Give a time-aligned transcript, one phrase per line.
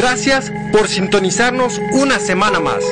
[0.00, 2.82] Gracias por sintonizarnos una semana más.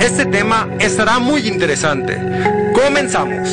[0.00, 2.18] Este tema estará muy interesante.
[2.74, 3.48] Comenzamos.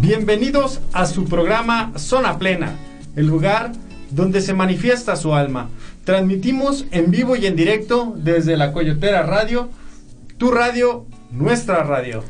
[0.00, 2.72] Bienvenidos a su programa Zona Plena,
[3.14, 3.70] el lugar
[4.10, 5.68] donde se manifiesta su alma.
[6.08, 9.68] Transmitimos en vivo y en directo desde la Coyotera Radio,
[10.38, 12.24] tu radio, nuestra radio.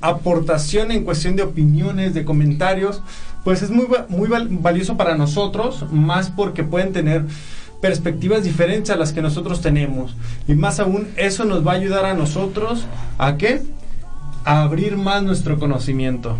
[0.00, 3.02] aportación en cuestión de opiniones, de comentarios,
[3.44, 7.24] pues es muy, muy valioso para nosotros, más porque pueden tener
[7.80, 10.14] perspectivas diferentes a las que nosotros tenemos.
[10.46, 12.86] Y más aún, eso nos va a ayudar a nosotros
[13.18, 13.62] a qué?
[14.44, 16.36] A abrir más nuestro conocimiento.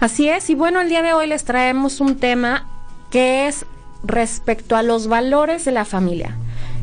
[0.00, 2.66] Así es, y bueno, el día de hoy les traemos un tema
[3.10, 3.66] que es
[4.04, 6.36] respecto a los valores de la familia.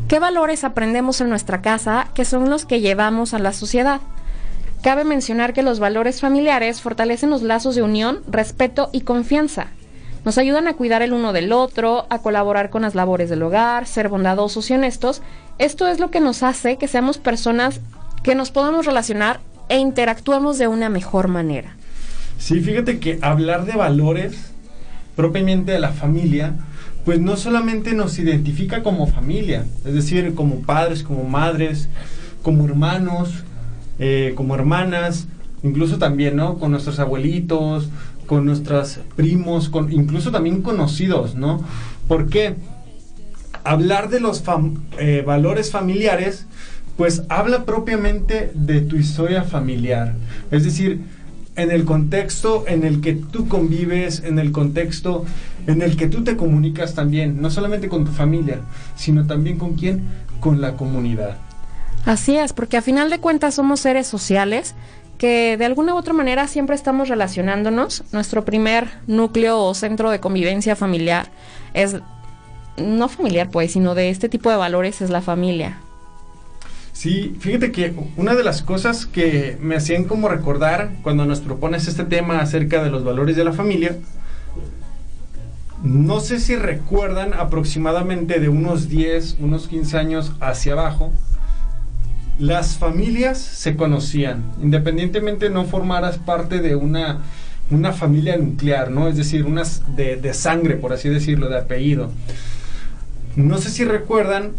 [0.08, 4.02] ¿Qué valores aprendemos en nuestra casa que son los que llevamos a la sociedad?
[4.86, 9.70] Cabe mencionar que los valores familiares fortalecen los lazos de unión, respeto y confianza.
[10.26, 13.88] Nos ayudan a cuidar el uno del otro, a colaborar con las labores del hogar,
[13.88, 15.24] ser bondadosos y honestos.
[15.58, 17.82] Esto es lo que nos hace que seamos personas
[18.22, 21.76] que nos podamos relacionar e interactuemos de una mejor manera.
[22.38, 24.52] Sí, fíjate que hablar de valores
[25.16, 26.54] propiamente de la familia,
[27.06, 31.90] pues no solamente nos identifica como familia, es decir, como padres, como madres,
[32.44, 33.45] como hermanos,
[34.00, 35.28] eh, como hermanas,
[35.64, 36.58] incluso también, ¿no?
[36.58, 37.90] Con nuestros abuelitos,
[38.26, 41.64] con nuestros primos, con, incluso también conocidos, ¿no?
[42.08, 42.56] Porque
[43.64, 44.44] hablar de los
[44.98, 46.46] eh, valores familiares,
[46.98, 50.14] pues habla propiamente de tu historia familiar.
[50.52, 51.02] Es decir,
[51.56, 55.26] en el contexto en el que tú convives, en el contexto
[55.68, 58.60] en el que tú te comunicas también, no solamente con tu familia,
[58.96, 60.04] sino también con quién,
[60.40, 61.38] con la comunidad.
[62.06, 64.76] Así es, porque a final de cuentas somos seres sociales
[65.18, 68.04] que de alguna u otra manera siempre estamos relacionándonos.
[68.12, 71.32] Nuestro primer núcleo o centro de convivencia familiar
[71.74, 71.98] es,
[72.78, 75.80] no familiar pues, sino de este tipo de valores es la familia.
[76.94, 81.88] Sí, fíjate que una de las cosas que me hacían como recordar cuando nos propones
[81.88, 83.98] este tema acerca de los valores de la familia,
[85.84, 91.12] no sé si recuerdan aproximadamente de unos 10, unos 15 años hacia abajo,
[92.40, 97.22] las familias se conocían, independientemente no formaras parte de una,
[97.72, 99.08] una familia nuclear, ¿no?
[99.08, 102.12] Es decir, unas de, de sangre, por así decirlo, de apellido.
[103.36, 104.52] No sé si recuerdan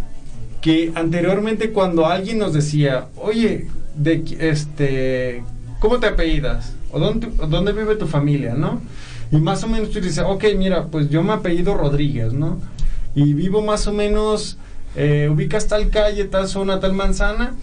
[0.61, 5.43] que anteriormente cuando alguien nos decía, oye, de, este,
[5.81, 6.75] ¿cómo te apellidas?
[6.93, 8.81] ¿O dónde, dónde vive tu familia, no?
[9.31, 12.59] Y más o menos tú dices, ok, mira, pues yo me apellido Rodríguez, ¿no?
[13.15, 14.59] Y vivo más o menos
[14.97, 17.55] eh, ubicas tal calle, tal zona, tal manzana.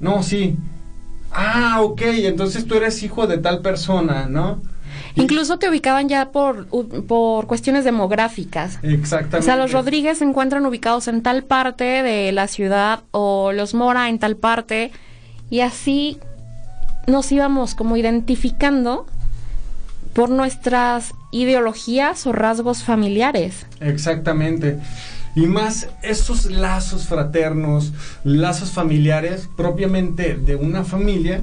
[0.00, 0.56] No, sí.
[1.32, 4.62] Ah, ok, entonces tú eres hijo de tal persona, ¿no?
[5.14, 6.66] Incluso te ubicaban ya por,
[7.06, 8.78] por cuestiones demográficas.
[8.82, 9.38] Exactamente.
[9.38, 13.74] O sea, los Rodríguez se encuentran ubicados en tal parte de la ciudad o los
[13.74, 14.92] Mora en tal parte.
[15.50, 16.18] Y así
[17.06, 19.06] nos íbamos como identificando
[20.12, 23.66] por nuestras ideologías o rasgos familiares.
[23.80, 24.78] Exactamente.
[25.34, 27.92] Y más esos lazos fraternos,
[28.24, 31.42] lazos familiares propiamente de una familia,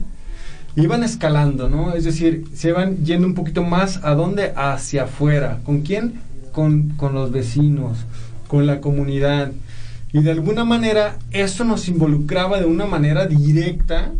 [0.76, 1.94] iban escalando, ¿no?
[1.94, 4.54] Es decir, se iban yendo un poquito más a dónde?
[4.56, 5.60] Hacia afuera.
[5.64, 6.20] ¿Con quién?
[6.52, 8.00] Con, con los vecinos,
[8.48, 9.52] con la comunidad.
[10.12, 14.12] Y de alguna manera eso nos involucraba de una manera directa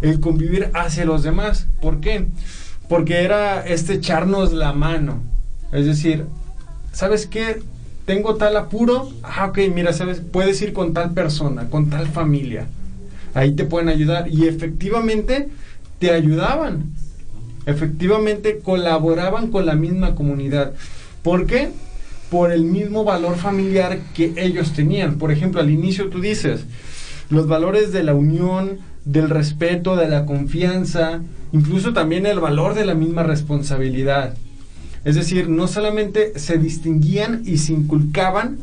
[0.00, 1.66] el convivir hacia los demás.
[1.80, 2.26] ¿Por qué?
[2.88, 5.22] Porque era este echarnos la mano.
[5.72, 6.26] Es decir,
[6.92, 7.62] ¿sabes qué?
[8.10, 12.66] Tengo tal apuro, ah, ok, mira, sabes, puedes ir con tal persona, con tal familia.
[13.34, 14.26] Ahí te pueden ayudar.
[14.28, 15.46] Y efectivamente
[16.00, 16.86] te ayudaban.
[17.66, 20.72] Efectivamente colaboraban con la misma comunidad.
[21.22, 21.68] ¿Por qué?
[22.32, 25.16] Por el mismo valor familiar que ellos tenían.
[25.16, 26.64] Por ejemplo, al inicio tú dices,
[27.28, 31.20] los valores de la unión, del respeto, de la confianza,
[31.52, 34.34] incluso también el valor de la misma responsabilidad.
[35.04, 38.58] Es decir, no solamente se distinguían y se inculcaban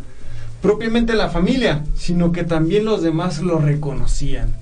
[0.62, 4.56] propiamente la familia, sino que también los demás lo reconocían.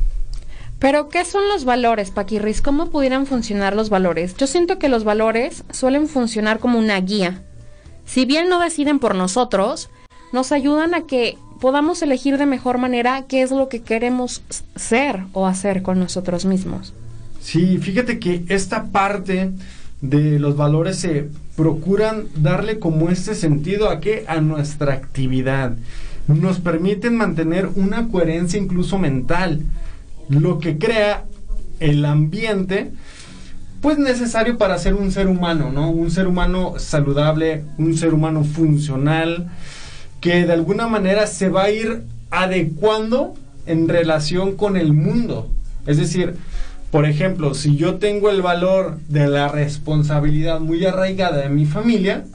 [0.80, 2.62] Pero, ¿qué son los valores, Paquirris?
[2.62, 4.36] ¿Cómo pudieran funcionar los valores?
[4.36, 7.44] Yo siento que los valores suelen funcionar como una guía.
[8.06, 9.89] Si bien no deciden por nosotros,
[10.31, 14.44] nos ayudan a que podamos elegir de mejor manera qué es lo que queremos
[14.75, 16.94] ser o hacer con nosotros mismos.
[17.39, 19.51] Sí, fíjate que esta parte
[20.10, 24.25] de los valores se procuran darle como este sentido a qué?
[24.28, 25.75] A nuestra actividad.
[26.28, 29.62] Nos permiten mantener una coherencia incluso mental,
[30.30, 31.25] lo que crea
[31.80, 32.92] el ambiente
[33.81, 35.92] pues necesario para ser un ser humano, ¿no?
[35.92, 39.52] Un ser humano saludable, un ser humano funcional,
[40.22, 43.36] que de alguna manera se va a ir adecuando
[43.68, 45.52] en relación con el mundo.
[45.86, 46.36] Es decir,
[46.91, 52.25] por ejemplo, si yo tengo el valor de la responsabilidad muy arraigada de mi familia,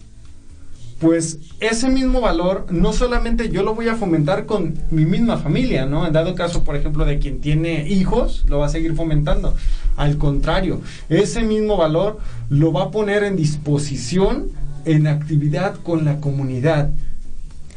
[1.00, 5.86] pues ese mismo valor no solamente yo lo voy a fomentar con mi misma familia,
[5.86, 6.06] ¿no?
[6.06, 9.56] En dado caso, por ejemplo, de quien tiene hijos, lo va a seguir fomentando.
[9.96, 12.18] Al contrario, ese mismo valor
[12.50, 14.48] lo va a poner en disposición
[14.84, 16.90] en actividad con la comunidad.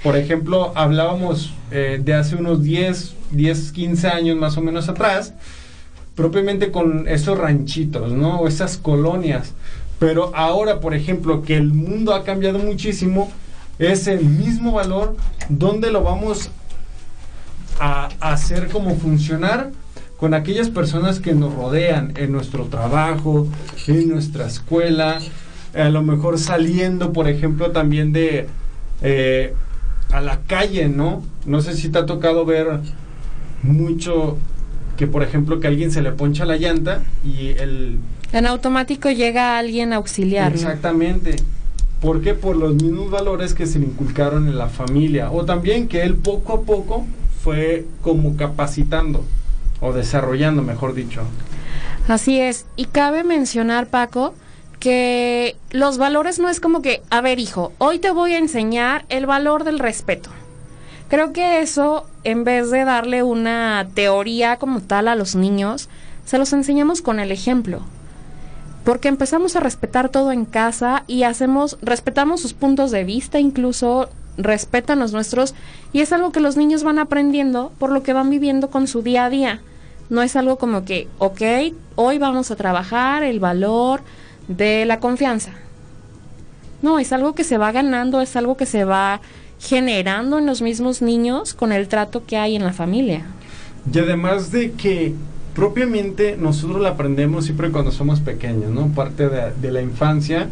[0.03, 5.33] Por ejemplo, hablábamos eh, de hace unos 10, 10, 15 años más o menos atrás,
[6.15, 8.39] propiamente con esos ranchitos, ¿no?
[8.41, 9.53] O esas colonias.
[9.99, 13.31] Pero ahora, por ejemplo, que el mundo ha cambiado muchísimo,
[13.79, 15.15] ese mismo valor,
[15.49, 16.49] ¿dónde lo vamos
[17.79, 19.71] a hacer como funcionar?
[20.17, 23.47] Con aquellas personas que nos rodean en nuestro trabajo,
[23.87, 25.19] en nuestra escuela,
[25.73, 28.47] a lo mejor saliendo, por ejemplo, también de
[29.01, 29.53] eh,
[30.11, 31.23] a la calle, ¿no?
[31.45, 32.79] No sé si te ha tocado ver
[33.63, 34.37] mucho
[34.97, 37.99] que por ejemplo que a alguien se le poncha la llanta y el...
[38.31, 40.53] En automático llega alguien a auxiliar.
[40.53, 41.35] Exactamente.
[42.01, 42.33] ¿Por qué?
[42.33, 45.31] Por los mismos valores que se le inculcaron en la familia.
[45.31, 47.05] O también que él poco a poco
[47.43, 49.23] fue como capacitando
[49.79, 51.21] o desarrollando, mejor dicho.
[52.07, 52.65] Así es.
[52.75, 54.33] Y cabe mencionar, Paco,
[54.79, 59.05] que los valores no es como que, a ver hijo, hoy te voy a enseñar
[59.09, 60.29] el valor del respeto.
[61.13, 65.87] Creo que eso, en vez de darle una teoría como tal a los niños,
[66.25, 67.81] se los enseñamos con el ejemplo.
[68.83, 74.09] Porque empezamos a respetar todo en casa y hacemos, respetamos sus puntos de vista, incluso
[74.37, 75.53] respetan los nuestros,
[75.91, 79.03] y es algo que los niños van aprendiendo por lo que van viviendo con su
[79.03, 79.61] día a día.
[80.09, 81.41] No es algo como que, ok,
[81.93, 84.01] hoy vamos a trabajar el valor
[84.47, 85.51] de la confianza.
[86.81, 89.21] No, es algo que se va ganando, es algo que se va
[89.63, 93.25] generando en los mismos niños con el trato que hay en la familia.
[93.91, 95.13] Y además de que
[95.55, 98.87] propiamente nosotros la aprendemos siempre cuando somos pequeños, ¿no?
[98.89, 100.49] Parte de, la infancia.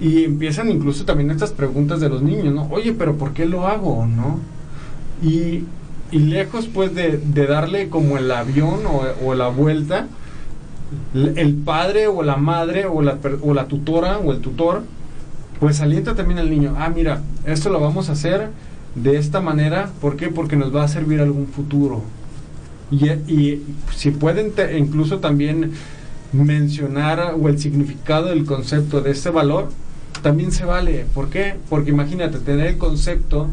[0.00, 2.66] Y empiezan incluso también estas preguntas de los niños, ¿no?
[2.70, 4.40] Oye, pero ¿por qué lo hago, no?
[5.22, 5.64] Y,
[6.10, 10.08] y lejos pues de, darle como el avión o, o, la vuelta,
[11.14, 14.82] el padre o la madre o la, o la tutora o el tutor
[15.60, 18.48] pues alienta también al niño, ah, mira, esto lo vamos a hacer
[18.94, 20.28] de esta manera, ¿por qué?
[20.28, 22.02] Porque nos va a servir algún futuro.
[22.90, 23.60] Y,
[23.94, 25.72] si pueden incluso también
[26.32, 29.68] mencionar o el significado del concepto de este valor,
[30.22, 31.04] también se vale.
[31.14, 31.54] ¿Por qué?
[31.68, 33.48] Porque imagínate tener el concepto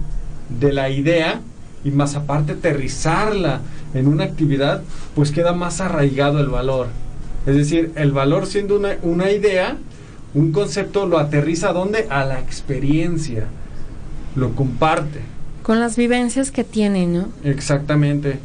[0.59, 1.41] de la idea
[1.83, 3.61] y más aparte aterrizarla
[3.93, 4.81] en una actividad,
[5.15, 6.87] pues queda más arraigado el valor.
[7.45, 9.77] Es decir, el valor siendo una, una idea,
[10.35, 12.07] un concepto lo aterriza a dónde?
[12.09, 13.45] A la experiencia.
[14.35, 15.21] Lo comparte.
[15.63, 17.29] Con las vivencias que tiene, ¿no?
[17.43, 18.39] Exactamente.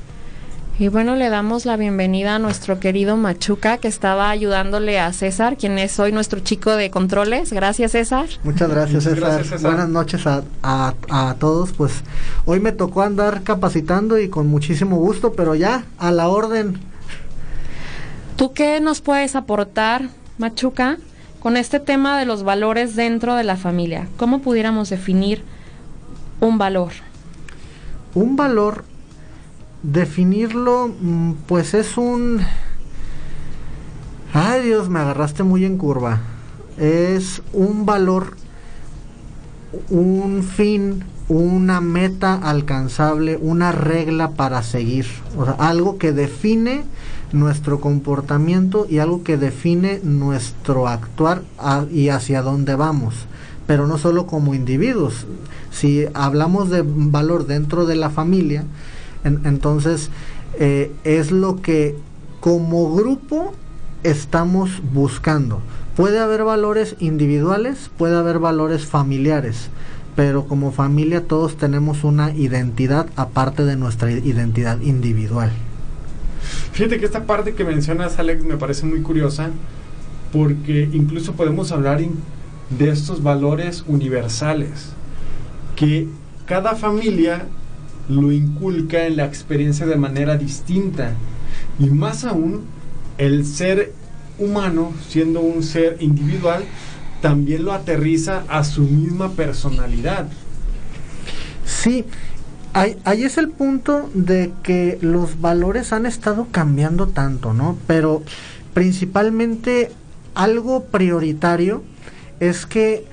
[0.79, 5.59] Y bueno, le damos la bienvenida a nuestro querido Machuca, que estaba ayudándole a César,
[5.59, 7.53] quien es hoy nuestro chico de controles.
[7.53, 8.29] Gracias, César.
[8.45, 9.45] Muchas gracias, César.
[9.61, 11.73] Buenas noches a, a, a, todos.
[11.73, 12.03] Pues
[12.47, 16.79] hoy me tocó andar capacitando y con muchísimo gusto, pero ya a la orden.
[18.37, 20.97] ¿Tú qué nos puedes aportar, Machuca?
[21.41, 24.07] Con este tema de los valores dentro de la familia.
[24.17, 25.43] ¿Cómo pudiéramos definir
[26.41, 26.93] un valor?
[28.15, 28.85] Un valor,
[29.83, 32.41] definirlo, mm, pues es un...
[34.33, 36.21] Ay Dios, me agarraste muy en curva.
[36.79, 38.37] Es un valor,
[39.89, 45.07] un fin, una meta alcanzable, una regla para seguir.
[45.37, 46.85] O sea, algo que define
[47.33, 51.43] nuestro comportamiento y algo que define nuestro actuar
[51.93, 53.15] y hacia dónde vamos.
[53.67, 55.27] Pero no solo como individuos.
[55.71, 58.65] Si hablamos de valor dentro de la familia,
[59.25, 60.11] entonces
[60.59, 61.97] eh, es lo que
[62.41, 63.53] como grupo
[64.03, 65.61] estamos buscando.
[65.97, 69.69] Puede haber valores individuales, puede haber valores familiares,
[70.17, 75.53] pero como familia todos tenemos una identidad aparte de nuestra identidad individual.
[76.73, 79.51] Fíjate que esta parte que mencionas, Alex, me parece muy curiosa,
[80.33, 82.01] porque incluso podemos hablar
[82.71, 84.91] de estos valores universales,
[85.77, 86.09] que
[86.47, 87.47] cada familia
[88.09, 91.15] lo inculca en la experiencia de manera distinta.
[91.79, 92.63] Y más aún,
[93.19, 93.93] el ser
[94.39, 96.65] humano, siendo un ser individual,
[97.21, 100.29] también lo aterriza a su misma personalidad.
[101.65, 102.05] Sí,
[102.73, 107.77] ahí, es el punto de que los valores han estado cambiando tanto, ¿no?
[107.87, 108.23] Pero
[108.75, 109.91] principalmente
[110.35, 111.83] algo prioritario
[112.39, 113.05] es que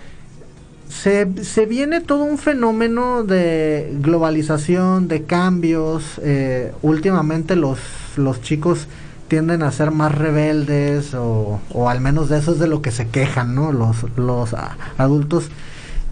[0.90, 6.20] se, se, viene todo un fenómeno de globalización, de cambios.
[6.24, 7.80] Eh, últimamente los,
[8.16, 8.88] los chicos
[9.28, 12.92] tienden a ser más rebeldes o, o, al menos de eso es de lo que
[12.92, 13.74] se quejan, ¿no?
[13.74, 14.56] Los, los
[14.98, 15.50] adultos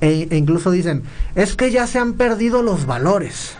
[0.01, 1.03] e, e incluso dicen,
[1.35, 3.55] es que ya se han perdido los valores.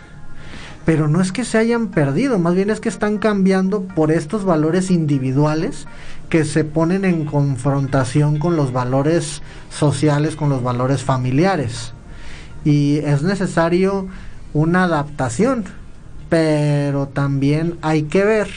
[0.86, 4.46] Pero no es que se hayan perdido, más bien es que están cambiando por estos
[4.46, 5.88] valores individuales
[6.30, 11.94] que se ponen en confrontación con los valores sociales, con los valores familiares.
[12.64, 14.08] Y es necesario
[14.54, 15.66] una adaptación,
[16.30, 18.50] pero también hay que ver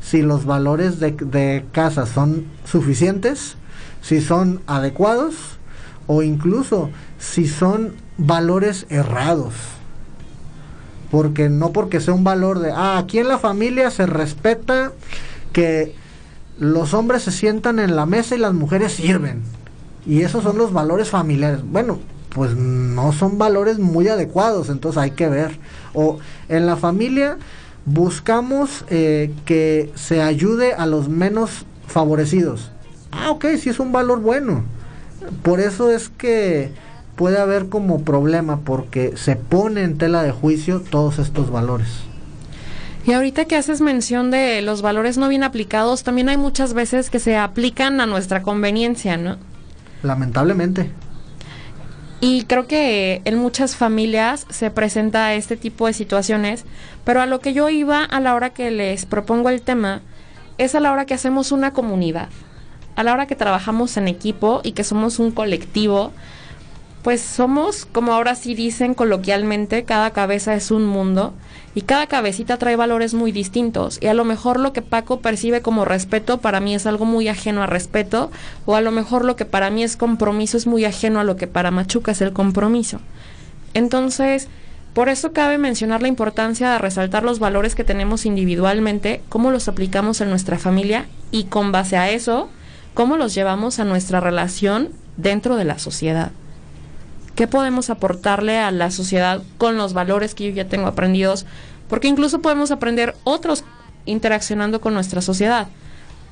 [0.00, 3.56] si los valores de, de casa son suficientes,
[4.00, 5.57] si son adecuados
[6.08, 9.54] o incluso si son valores errados.
[11.12, 14.92] Porque no porque sea un valor de, ah, aquí en la familia se respeta
[15.52, 15.94] que
[16.58, 19.42] los hombres se sientan en la mesa y las mujeres sirven.
[20.04, 21.60] Y esos son los valores familiares.
[21.62, 21.98] Bueno,
[22.30, 25.58] pues no son valores muy adecuados, entonces hay que ver.
[25.94, 27.38] O en la familia
[27.84, 32.70] buscamos eh, que se ayude a los menos favorecidos.
[33.12, 34.64] Ah, ok, sí es un valor bueno.
[35.42, 36.70] Por eso es que
[37.16, 41.88] puede haber como problema, porque se pone en tela de juicio todos estos valores.
[43.04, 47.10] Y ahorita que haces mención de los valores no bien aplicados, también hay muchas veces
[47.10, 49.38] que se aplican a nuestra conveniencia, ¿no?
[50.02, 50.90] Lamentablemente.
[52.20, 56.64] Y creo que en muchas familias se presenta este tipo de situaciones,
[57.04, 60.02] pero a lo que yo iba a la hora que les propongo el tema
[60.58, 62.28] es a la hora que hacemos una comunidad,
[62.98, 66.10] a la hora que trabajamos en equipo y que somos un colectivo,
[67.04, 71.32] pues somos, como ahora sí dicen coloquialmente, cada cabeza es un mundo
[71.76, 75.62] y cada cabecita trae valores muy distintos y a lo mejor lo que Paco percibe
[75.62, 78.32] como respeto para mí es algo muy ajeno a respeto
[78.66, 81.36] o a lo mejor lo que para mí es compromiso es muy ajeno a lo
[81.36, 82.98] que para Machuca es el compromiso.
[83.74, 84.48] Entonces,
[84.92, 89.68] por eso cabe mencionar la importancia de resaltar los valores que tenemos individualmente, cómo los
[89.68, 92.48] aplicamos en nuestra familia y con base a eso,
[92.98, 96.32] cómo los llevamos a nuestra relación dentro de la sociedad.
[97.36, 101.46] ¿Qué podemos aportarle a la sociedad con los valores que yo ya tengo aprendidos?
[101.88, 103.62] Porque incluso podemos aprender otros
[104.04, 105.68] interaccionando con nuestra sociedad.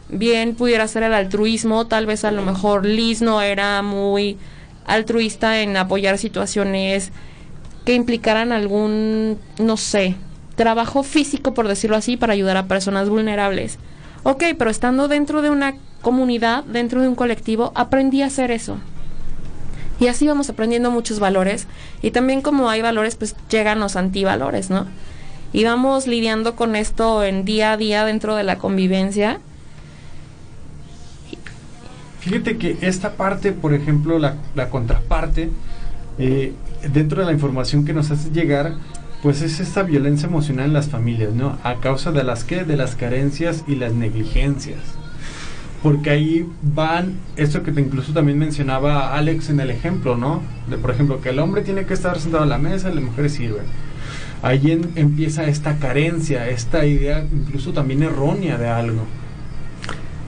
[0.09, 4.37] Bien pudiera ser el altruismo, tal vez a lo mejor Liz no era muy
[4.87, 7.13] altruista en apoyar situaciones
[7.85, 10.17] que implicaran algún, no sé,
[10.57, 13.79] trabajo físico, por decirlo así, para ayudar a personas vulnerables.
[14.25, 18.79] Ok, pero estando dentro de una comunidad, dentro de un colectivo, aprendí a hacer eso.
[19.99, 21.67] Y así vamos aprendiendo muchos valores.
[22.03, 24.87] Y también como hay valores, pues llegan los antivalores, ¿no?
[25.53, 29.41] Y vamos lidiando con esto en día a día dentro de la convivencia.
[32.21, 35.50] Fíjate que esta parte, por ejemplo, la, la contraparte,
[36.19, 36.53] eh,
[36.93, 38.75] dentro de la información que nos hace llegar,
[39.23, 41.59] pues es esta violencia emocional en las familias, ¿no?
[41.62, 44.81] A causa de las que, de las carencias y las negligencias
[45.83, 50.42] porque ahí van, esto que te incluso también mencionaba Alex en el ejemplo, ¿no?
[50.68, 53.04] De por ejemplo, que el hombre tiene que estar sentado a la mesa y las
[53.04, 53.64] mujeres sirven.
[54.42, 59.02] Ahí empieza esta carencia, esta idea incluso también errónea de algo.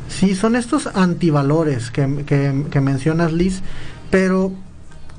[0.08, 3.60] Sí, son estos antivalores que, que, mencionas, Liz,
[4.10, 4.52] pero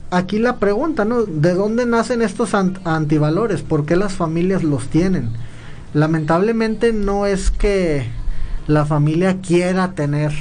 [0.09, 1.23] aquí la pregunta, ¿no?
[1.23, 3.61] ¿De dónde nacen estos antivalores?
[3.61, 5.29] ¿Por qué las familias los tienen?
[5.93, 8.07] Lamentablemente no es que
[8.69, 10.31] la familia quiera tener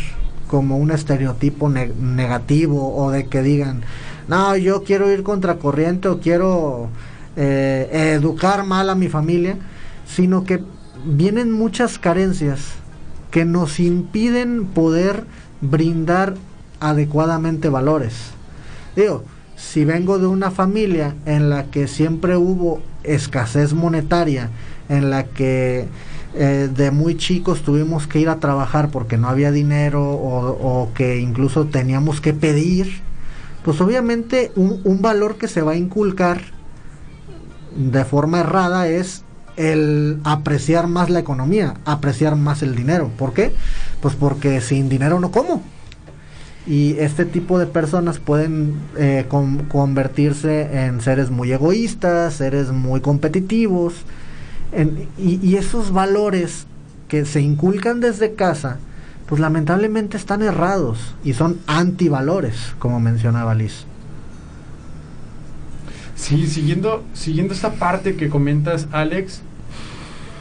[0.48, 3.80] como un estereotipo negativo o de que digan,
[4.28, 6.90] no, yo quiero ir contra corriente o quiero
[7.36, 9.56] eh, educar mal a mi familia,
[10.06, 10.62] sino que
[11.06, 12.60] vienen muchas carencias
[13.30, 15.24] que nos impiden poder
[15.62, 16.34] brindar
[16.80, 18.12] adecuadamente valores.
[18.94, 19.24] Digo,
[19.56, 24.50] si vengo de una familia en la que siempre hubo escasez monetaria,
[24.90, 25.88] en la que
[26.40, 31.18] eh, de muy chicos tuvimos que ir a trabajar porque no había dinero o, que
[31.18, 33.00] incluso teníamos que pedir,
[33.64, 36.40] pues obviamente un, un, valor que se va a inculcar
[37.74, 39.24] de forma errada es
[39.56, 43.10] el apreciar más la economía, apreciar más el dinero.
[43.18, 43.52] ¿Por qué?
[44.00, 45.62] Pues porque sin dinero no como.
[46.68, 49.26] y este tipo de personas pueden eh,
[49.68, 54.04] convertirse en seres muy egoístas, seres muy competitivos,
[55.18, 56.66] y, esos valores
[57.08, 58.78] que se inculcan desde casa,
[59.26, 63.84] pues lamentablemente están errados y son antivalores, como mencionaba Liz.
[66.16, 69.40] Sí, siguiendo, siguiendo esta parte que comentas, Alex,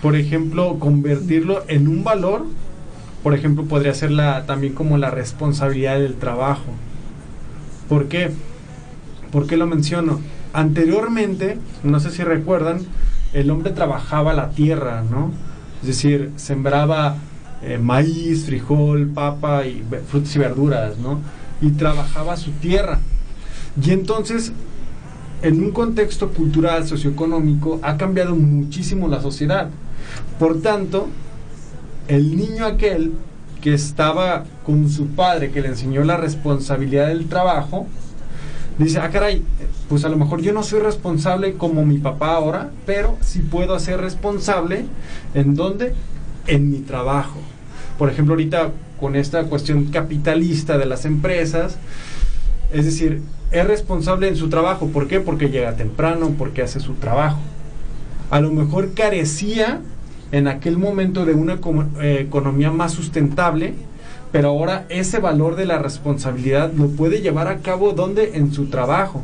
[0.02, 2.46] por ejemplo, convertirlo en un valor
[3.28, 6.64] por ejemplo, podría ser la, también como la responsabilidad del trabajo.
[7.90, 8.32] ¿Por qué?
[9.34, 10.22] ¿Por qué lo menciono?
[10.54, 12.80] Anteriormente, no sé si recuerdan,
[13.34, 15.32] el hombre trabajaba la tierra, ¿no?
[15.82, 17.18] Es decir, sembraba
[17.62, 21.20] eh, maíz, frijol, papa y frutas y verduras, ¿no?
[21.62, 23.00] Y trabajaba su tierra.
[23.82, 24.54] Y entonces,
[25.42, 29.70] en un contexto cultural, socioeconómico, ha cambiado muchísimo la sociedad.
[30.40, 31.08] Por tanto,
[32.08, 33.14] el niño aquel
[33.62, 37.88] que estaba con su padre, que le enseñó la responsabilidad del trabajo,
[38.86, 39.44] dice, ah, caray,
[39.90, 43.80] pues a lo mejor yo no soy responsable como mi papá ahora, pero sí puedo
[43.80, 44.86] ser responsable
[45.34, 45.94] en dónde?
[46.46, 47.40] En mi trabajo.
[47.98, 51.78] Por ejemplo, ahorita con esta cuestión capitalista de las empresas,
[52.72, 54.88] es decir, es responsable en su trabajo.
[54.88, 55.20] ¿Por qué?
[55.20, 57.40] Porque llega temprano, porque hace su trabajo.
[58.30, 59.82] A lo mejor carecía
[60.32, 61.60] en aquel momento de una
[62.02, 63.74] eh, economía más sustentable,
[64.32, 68.68] pero ahora ese valor de la responsabilidad lo puede llevar a cabo donde en su
[68.68, 69.22] trabajo.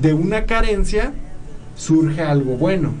[0.00, 1.12] De una carencia
[1.76, 2.92] surge algo bueno.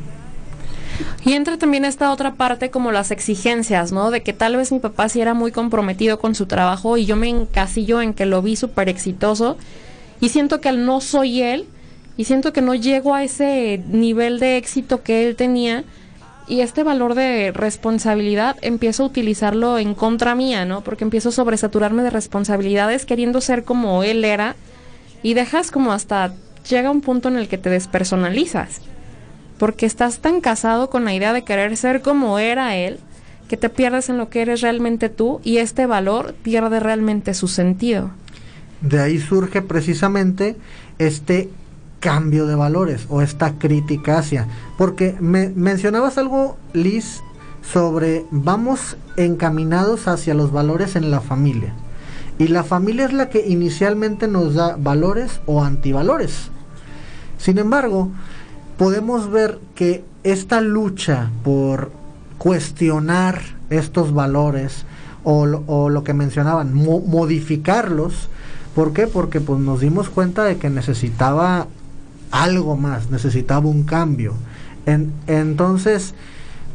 [1.24, 4.10] Y entra también esta otra parte como las exigencias, ¿no?
[4.10, 7.16] De que tal vez mi papá sí era muy comprometido con su trabajo y yo
[7.16, 9.56] me encasillo en que lo vi súper exitoso
[10.20, 11.66] y siento que no soy él
[12.16, 15.84] y siento que no llego a ese nivel de éxito que él tenía
[16.48, 20.82] y este valor de responsabilidad empiezo a utilizarlo en contra mía, ¿no?
[20.82, 24.56] Porque empiezo a sobresaturarme de responsabilidades queriendo ser como él era
[25.22, 26.34] y dejas como hasta
[26.68, 28.80] llega un punto en el que te despersonalizas.
[29.58, 32.98] Porque estás tan casado con la idea de querer ser como era él
[33.48, 37.48] que te pierdes en lo que eres realmente tú y este valor pierde realmente su
[37.48, 38.10] sentido.
[38.80, 40.56] De ahí surge precisamente
[40.98, 41.50] este
[42.02, 44.48] cambio de valores o esta crítica hacia.
[44.76, 47.22] Porque me mencionabas algo, Liz,
[47.62, 51.72] sobre vamos encaminados hacia los valores en la familia.
[52.38, 56.50] Y la familia es la que inicialmente nos da valores o antivalores.
[57.38, 58.10] Sin embargo,
[58.78, 61.92] podemos ver que esta lucha por
[62.36, 64.84] cuestionar estos valores
[65.22, 68.28] o, o lo que mencionaban, modificarlos,
[68.74, 69.06] ¿por qué?
[69.06, 71.68] Porque pues nos dimos cuenta de que necesitaba
[72.32, 74.34] algo más, necesitaba un cambio.
[75.28, 76.14] entonces,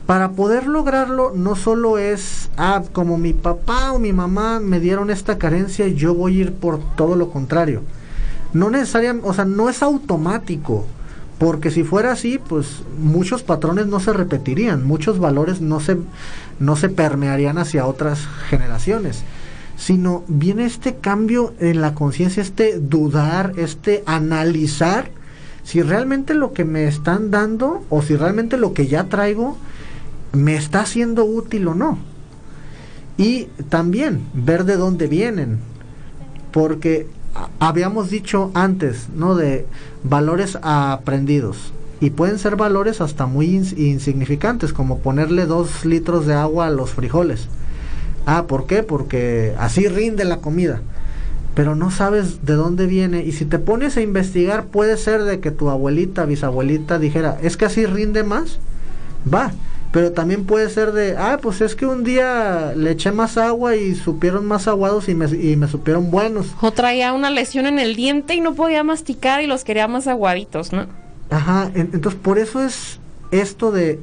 [0.05, 5.09] para poder lograrlo, no solo es, ah, como mi papá o mi mamá me dieron
[5.09, 7.81] esta carencia, yo voy a ir por todo lo contrario.
[8.53, 10.85] No necesariamente, o sea, no es automático,
[11.37, 15.97] porque si fuera así, pues muchos patrones no se repetirían, muchos valores no se,
[16.59, 19.23] no se permearían hacia otras generaciones
[19.77, 25.11] sino viene este cambio en la conciencia, este dudar, este analizar
[25.67, 29.57] si realmente lo que me están dando o si realmente lo que ya traigo
[30.31, 31.97] me está siendo útil o no.
[33.17, 35.59] Y también ver de dónde vienen,
[36.53, 37.07] porque
[37.59, 39.35] habíamos dicho antes, ¿no?
[39.35, 39.65] De
[40.05, 41.73] valores aprendidos.
[41.99, 46.91] Y pueden ser valores hasta muy insignificantes, como ponerle dos litros de agua a los
[46.91, 47.49] frijoles.
[48.25, 48.83] Ah, ¿por qué?
[48.83, 50.81] Porque así rinde la comida
[51.57, 55.39] pero no sabes de dónde viene y si te pones a investigar puede ser de
[55.39, 58.59] que tu abuelita, bisabuelita dijera, es que así rinde más,
[59.33, 59.51] va,
[59.91, 63.75] pero también puede ser de, ah, pues es que un día le eché más agua
[63.75, 66.45] y supieron más aguados y me, y me supieron buenos.
[66.61, 70.05] O traía una lesión en el diente y no podía masticar y los quería más
[70.05, 70.85] aguaditos, ¿no?
[71.31, 72.99] Ajá, entonces por eso es
[73.31, 73.99] esto de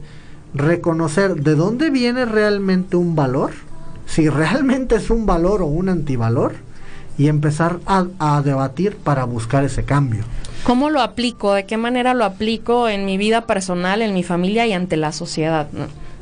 [0.55, 3.53] reconocer de dónde viene realmente un valor,
[4.07, 6.55] si realmente es un valor o un antivalor,
[7.17, 10.25] y empezar a, debatir para buscar ese cambio.
[10.65, 11.55] ¿Cómo lo aplico?
[11.55, 15.13] ¿De qué manera lo aplico en mi vida personal, en mi familia y ante la
[15.13, 15.69] sociedad?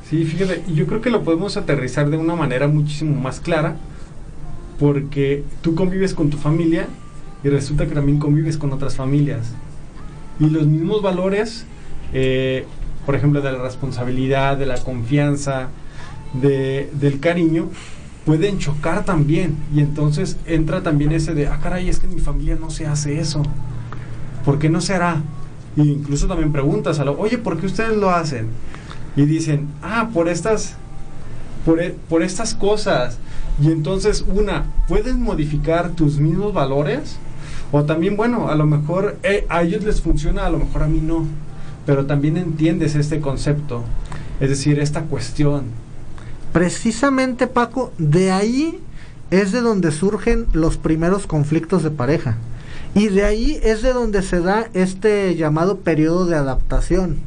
[0.09, 3.77] Sí, fíjate, yo creo que lo podemos aterrizar de una manera muchísimo más clara,
[4.79, 6.87] porque tú convives con tu familia
[7.45, 9.55] y resulta que también convives con otras familias.
[10.41, 11.67] Y los mismos valores,
[12.13, 12.67] eh,
[13.07, 15.69] por ejemplo, de la responsabilidad, de la confianza,
[16.35, 17.69] de, del cariño,
[18.25, 19.57] pueden chocar también.
[19.75, 22.87] Y entonces entra también ese de, ah, caray, es que en mi familia no se
[22.87, 23.43] hace eso.
[24.45, 25.23] ¿Por qué no se hará?
[25.77, 28.49] E incluso también preguntas a lo, oye, ¿por qué ustedes lo hacen?
[29.17, 30.77] Y dicen, ah, por estas
[31.65, 33.19] por, e, por estas cosas.
[33.61, 37.17] Y entonces, una, puedes modificar tus mismos valores.
[37.71, 40.89] O también, bueno, a lo mejor eh, a ellos les funciona, a lo mejor a
[40.89, 41.27] mí no.
[41.87, 43.83] Pero también entiendes este concepto.
[44.41, 45.65] Es decir, esta cuestión.
[46.53, 48.81] Precisamente, Paco, de ahí
[49.31, 52.37] es de donde surgen los primeros conflictos de pareja.
[52.95, 57.21] Y de ahí es de donde se da este llamado periodo de adaptación.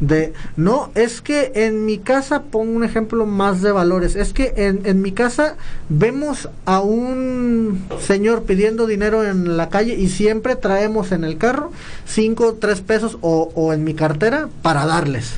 [0.00, 4.52] De, no, es que en mi casa, pongo un ejemplo más de valores, es que
[4.56, 5.56] en, en mi casa
[5.88, 11.70] vemos a un señor pidiendo dinero en la calle y siempre traemos en el carro
[12.06, 15.36] cinco, tres pesos o, o en mi cartera para darles.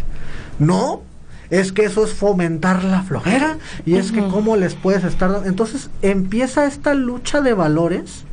[0.58, 1.02] No,
[1.50, 5.48] es que eso es fomentar la flojera y es que cómo les puedes estar dando.
[5.48, 8.24] Entonces empieza esta lucha de valores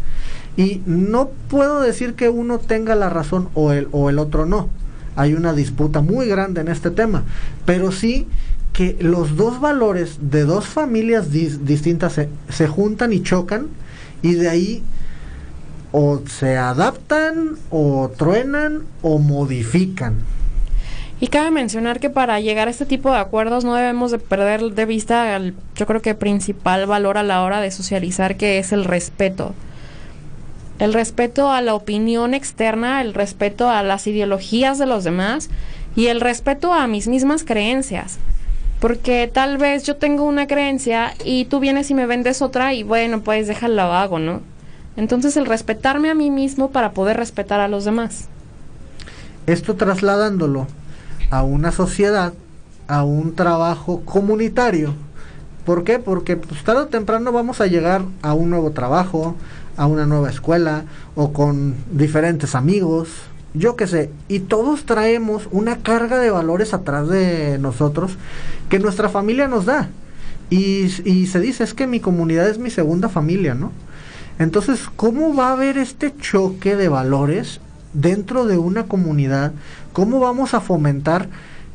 [0.58, 4.70] y no puedo decir que uno tenga la razón o el, o el otro no.
[5.16, 7.24] Hay una disputa muy grande en este tema,
[7.66, 8.28] pero sí
[8.72, 13.68] que los dos valores de dos familias dis- distintas se, se juntan y chocan
[14.24, 14.84] y de ahí
[15.92, 20.16] o se adaptan o truenan o modifican.
[21.24, 24.74] Y cabe mencionar que para llegar a este tipo de acuerdos no debemos de perder
[24.74, 28.74] de vista el, yo creo que principal valor a la hora de socializar que es
[28.74, 29.54] el respeto.
[30.80, 35.50] El respeto a la opinión externa, el respeto a las ideologías de los demás
[35.96, 38.18] y el respeto a mis mismas creencias.
[38.82, 42.84] Porque tal vez yo tengo una creencia y tú vienes y me vendes otra y
[42.84, 44.42] bueno, pues déjalo hago, ¿no?
[44.98, 48.28] Entonces el respetarme a mí mismo para poder respetar a los demás.
[49.48, 50.68] Esto trasladándolo
[51.30, 52.34] a una sociedad,
[52.88, 54.94] a un trabajo comunitario.
[55.66, 56.00] ¿Por qué?
[56.00, 59.36] Porque pues, tarde o temprano vamos a llegar a un nuevo trabajo,
[59.78, 63.10] a una nueva escuela o con diferentes amigos,
[63.54, 68.18] yo qué sé, y todos traemos una carga de valores atrás de nosotros
[68.70, 69.90] que nuestra familia nos da.
[70.50, 73.72] Y, y se dice, es que mi comunidad es mi segunda familia, ¿no?
[74.40, 77.60] Entonces, ¿cómo va a haber este choque de valores
[77.94, 79.54] dentro de una comunidad?
[79.94, 81.30] ¿Cómo vamos a fomentar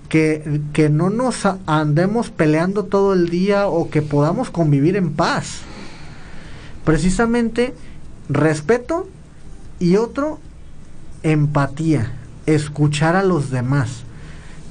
[0.09, 5.61] que, que no nos andemos peleando todo el día o que podamos convivir en paz?
[6.85, 7.75] Precisamente
[8.29, 9.09] respeto
[9.79, 10.39] y otro,
[11.23, 12.13] empatía,
[12.47, 14.05] escuchar a los demás.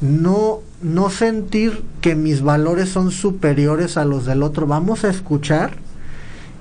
[0.02, 4.68] No, no sentir que mis valores son superiores a los del otro.
[4.68, 5.78] Vamos a escuchar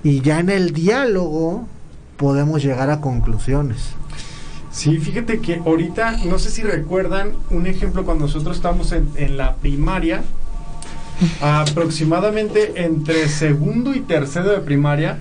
[0.02, 1.66] y ya en el diálogo
[2.16, 3.94] podemos llegar a conclusiones.
[4.76, 9.38] Sí, fíjate que ahorita, no sé si recuerdan un ejemplo cuando nosotros estábamos en, en
[9.38, 10.22] la primaria,
[11.40, 15.16] aproximadamente entre segundo y tercero de primaria,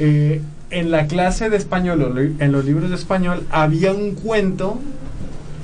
[0.00, 4.78] eh, en la clase de español, en los libros de español, había un cuento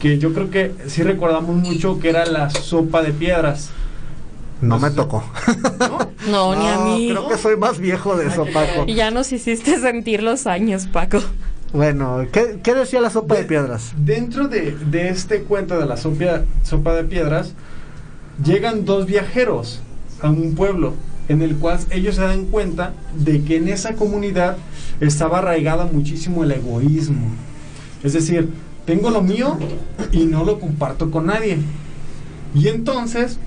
[0.01, 3.69] que yo creo que sí recordamos mucho, que era la sopa de piedras.
[4.63, 5.23] No me tocó.
[5.79, 6.11] ¿no?
[6.31, 7.09] No, ni a mí.
[7.11, 8.87] Creo que soy más viejo de eso, Paco.
[8.87, 11.21] Ya nos hiciste sentir los años, Paco.
[11.73, 13.93] Bueno, ¿qué, qué decía la sopa de De- piedras?
[13.97, 17.55] Dentro de, de este cuento de la sopa, sopa de piedras,
[18.45, 19.81] llegan dos viajeros
[20.21, 20.95] a un pueblo
[21.29, 24.57] en el cual ellos se dan cuenta de que en esa comunidad
[25.01, 27.29] estaba arraigada muchísimo el egoísmo.
[28.03, 28.49] Es decir,
[28.85, 29.57] tengo lo mío
[30.11, 31.59] y no lo comparto con nadie.
[32.53, 33.39] Y entonces,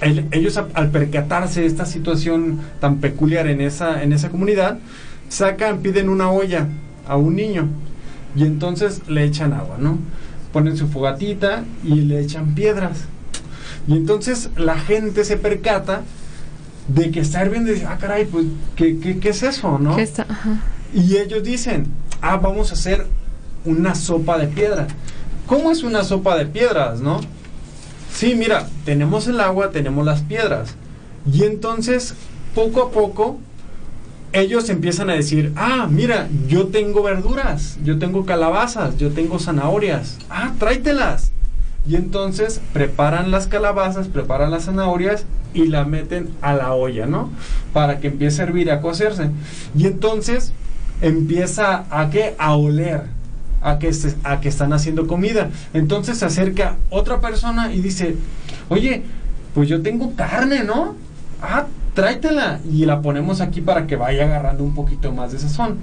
[0.00, 4.78] el- ellos a- al percatarse de esta situación tan peculiar en esa, en esa comunidad,
[5.28, 6.68] sacan, piden una olla
[7.08, 7.68] a un niño
[8.36, 9.98] y entonces le echan agua, ¿no?
[10.52, 13.04] Ponen su fogatita y le echan piedras.
[13.86, 16.02] Y entonces la gente se percata
[16.88, 19.98] de que está hirviendo y dice, ah, caray, pues, ¿qué, qué, qué es eso, no?
[19.98, 20.26] Está-.
[20.94, 21.86] Y ellos dicen,
[22.22, 23.06] ah, vamos a hacer
[23.64, 24.86] una sopa de piedra.
[25.46, 27.20] ¿Cómo es una sopa de piedras, no?
[28.12, 30.74] Sí, mira, tenemos el agua, tenemos las piedras.
[31.30, 32.14] Y entonces,
[32.54, 33.38] poco a poco,
[34.32, 40.18] ellos empiezan a decir, ah, mira, yo tengo verduras, yo tengo calabazas, yo tengo zanahorias.
[40.28, 41.32] Ah, tráetelas.
[41.86, 47.30] Y entonces preparan las calabazas, preparan las zanahorias y la meten a la olla, ¿no?
[47.72, 49.30] Para que empiece a hervir, a cocerse.
[49.74, 50.52] Y entonces
[51.00, 52.34] empieza a qué?
[52.38, 53.04] A oler,
[53.62, 53.90] a que,
[54.24, 55.50] a que están haciendo comida.
[55.72, 58.16] Entonces se acerca otra persona y dice,
[58.68, 59.04] oye,
[59.54, 60.94] pues yo tengo carne, ¿no?
[61.40, 61.66] Ah,
[61.98, 62.60] tráetela.
[62.70, 65.78] Y la ponemos aquí para que vaya agarrando un poquito más de sazón.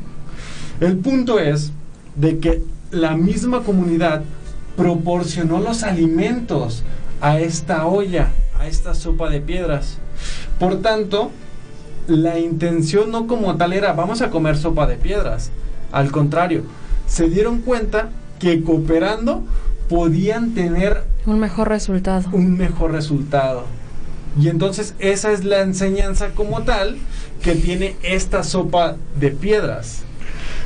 [0.80, 1.73] El punto es
[2.15, 4.21] de que la misma comunidad
[4.78, 6.84] proporcionó los alimentos
[7.19, 9.97] a esta olla, a esta sopa de piedras.
[10.58, 11.32] Por tanto,
[12.08, 15.51] la intención no como tal era vamos a comer sopa de piedras.
[15.91, 16.63] Al contrario,
[17.08, 19.43] se dieron cuenta que cooperando
[19.89, 22.30] podían tener Un mejor resultado.
[22.32, 23.65] un mejor resultado.
[24.37, 26.97] Y entonces esa es la enseñanza como tal
[27.41, 30.01] que tiene esta sopa de piedras.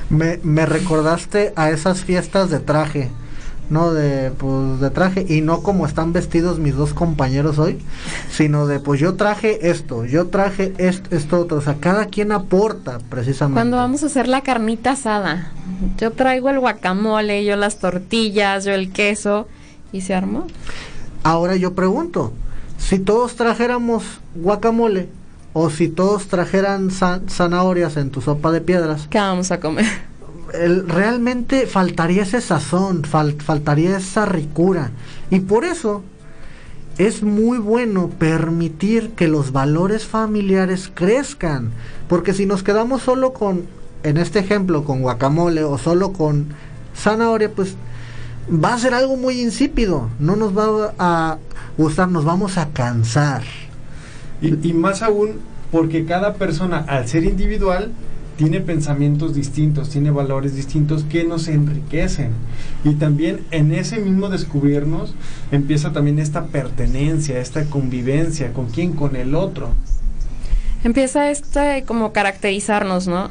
[0.10, 3.10] Me, me recordaste a esas fiestas de traje,
[3.70, 3.94] ¿no?
[3.94, 7.78] De, pues, de traje, y no como están vestidos mis dos compañeros hoy,
[8.32, 12.32] sino de, pues yo traje esto, yo traje esto, esto otro, o sea, cada quien
[12.32, 13.58] aporta precisamente.
[13.58, 15.52] Cuando vamos a hacer la carnita asada,
[16.00, 19.48] yo traigo el guacamole, yo las tortillas, yo el queso,
[19.92, 20.48] y se armó.
[21.22, 22.34] Ahora yo pregunto,
[22.80, 25.08] si todos trajéramos guacamole,
[25.54, 29.86] o si todos trajeran za- zanahorias en tu sopa de piedras, ¿Qué vamos a comer?
[30.54, 34.90] el- realmente faltaría ese sazón, fal- faltaría esa ricura.
[35.30, 36.02] Y por eso
[36.98, 41.72] es muy bueno permitir que los valores familiares crezcan.
[42.08, 43.64] Porque si nos quedamos solo con,
[44.04, 46.48] en este ejemplo, con guacamole o solo con
[46.96, 47.76] zanahoria, pues
[48.52, 50.10] va a ser algo muy insípido.
[50.20, 51.38] No nos va a
[51.78, 53.44] gustar, nos vamos a cansar.
[54.42, 55.40] Y, y más aún
[55.72, 57.92] porque cada persona, al ser individual,
[58.38, 62.32] tiene pensamientos distintos, tiene valores distintos que nos enriquecen.
[62.86, 65.14] Y también en ese mismo descubrirnos
[65.52, 69.74] empieza también esta pertenencia, esta convivencia, con quién, con el otro.
[70.86, 73.30] Empieza este como caracterizarnos, ¿no?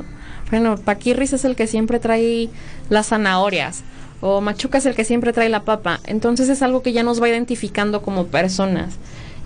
[0.51, 2.51] Bueno, Paquirris es el que siempre trae
[2.91, 3.85] las zanahorias
[4.21, 6.01] o Machuca es el que siempre trae la papa.
[6.05, 8.97] Entonces es algo que ya nos va identificando como personas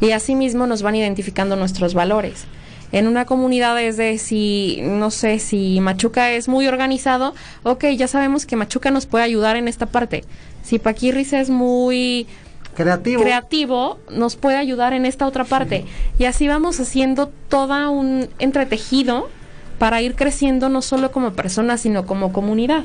[0.01, 2.45] y asimismo nos van identificando nuestros valores.
[2.91, 8.07] En una comunidad es de si, no sé, si Machuca es muy organizado, ok, ya
[8.07, 10.25] sabemos que Machuca nos puede ayudar en esta parte.
[10.63, 12.27] Si Paquirris es muy
[12.75, 13.23] Creativo.
[13.23, 15.85] creativo nos puede ayudar en esta otra parte.
[16.19, 19.31] Y así vamos haciendo todo un entretejido
[19.79, 22.85] para ir creciendo no solo como personas, sino como comunidad.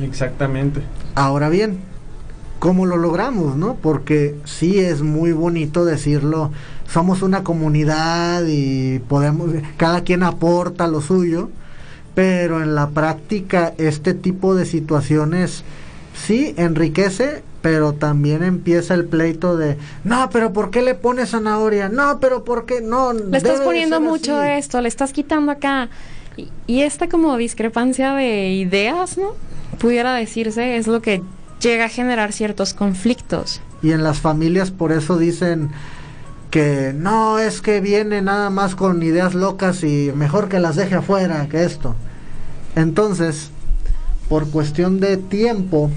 [0.00, 0.80] Exactamente.
[1.14, 1.78] Ahora bien,
[2.58, 3.74] ¿cómo lo logramos, no?
[3.74, 6.50] Porque sí es muy bonito decirlo,
[6.88, 11.50] somos una comunidad y podemos, cada quien aporta lo suyo,
[12.14, 15.64] pero en la práctica este tipo de situaciones
[16.14, 21.88] sí enriquece, pero también empieza el pleito de, no, pero ¿por qué le pones zanahoria?
[21.88, 23.12] No, pero ¿por qué no?
[23.12, 24.50] Le estás poniendo mucho así".
[24.52, 25.88] esto, le estás quitando acá.
[26.36, 29.34] Y, y esta como discrepancia de ideas, ¿no?
[29.82, 31.22] Pudiera decirse, es lo que
[31.60, 33.60] llega a generar ciertos conflictos.
[33.82, 35.72] Y en las familias por eso dicen
[36.52, 40.94] que no es que viene nada más con ideas locas y mejor que las deje
[40.94, 41.96] afuera que esto.
[42.76, 43.50] Entonces,
[44.28, 45.90] por cuestión de tiempo,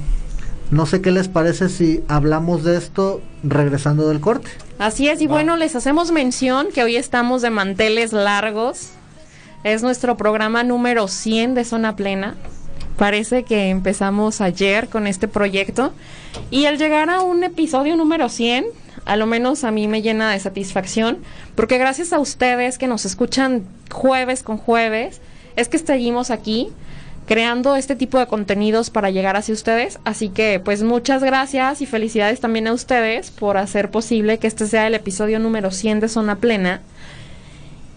[0.72, 4.50] no sé qué les parece si hablamos de esto regresando del corte.
[4.80, 5.34] Así es, y Va.
[5.34, 8.90] bueno, les hacemos mención que hoy estamos de manteles largos.
[9.64, 12.36] Es nuestro programa número 100 de Zona Plena.
[12.98, 15.92] Parece que empezamos ayer con este proyecto.
[16.50, 18.66] Y al llegar a un episodio número 100,
[19.06, 21.20] a lo menos a mí me llena de satisfacción,
[21.56, 25.22] porque gracias a ustedes que nos escuchan jueves con jueves,
[25.56, 26.70] es que seguimos aquí
[27.26, 30.00] creando este tipo de contenidos para llegar hacia ustedes.
[30.06, 34.68] Así que pues muchas gracias y felicidades también a ustedes por hacer posible que este
[34.68, 36.82] sea el episodio número 100 de Zona Plena.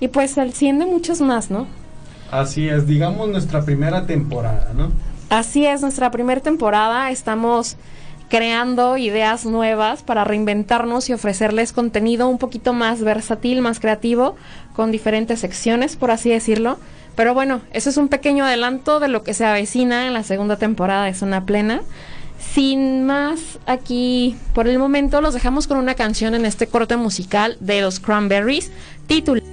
[0.01, 1.67] Y pues el 100 de muchos más, ¿no?
[2.31, 4.93] Así es, digamos nuestra primera temporada, ¿no?
[5.31, 7.77] Así es, nuestra primera temporada estamos
[8.29, 14.37] creando ideas nuevas para reinventarnos y ofrecerles contenido un poquito más versátil, más creativo,
[14.75, 16.79] con diferentes secciones, por así decirlo.
[17.17, 20.57] Pero bueno, eso es un pequeño adelanto de lo que se avecina en la segunda
[20.57, 21.81] temporada de Zona Plena.
[22.39, 27.57] Sin más, aquí por el momento los dejamos con una canción en este corte musical
[27.61, 28.71] de los Cranberries,
[29.09, 29.49] titulada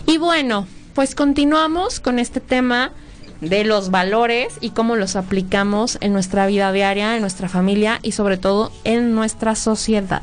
[0.06, 2.92] Y bueno, pues continuamos con este tema
[3.40, 8.12] de los valores y cómo los aplicamos en nuestra vida diaria, en nuestra familia y
[8.12, 10.22] sobre todo en nuestra sociedad.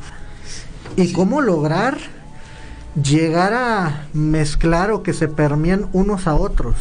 [0.96, 1.98] Y cómo lograr
[3.02, 6.76] llegar a mezclar o que se permeen unos a otros.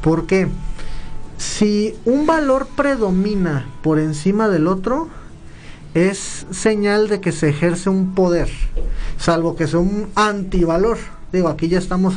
[0.00, 0.48] Porque
[1.38, 5.08] si un valor predomina por encima del otro,
[5.94, 8.48] es señal de que se ejerce un poder,
[9.18, 10.98] salvo que sea un antivalor.
[11.32, 12.14] Digo, aquí ya estamos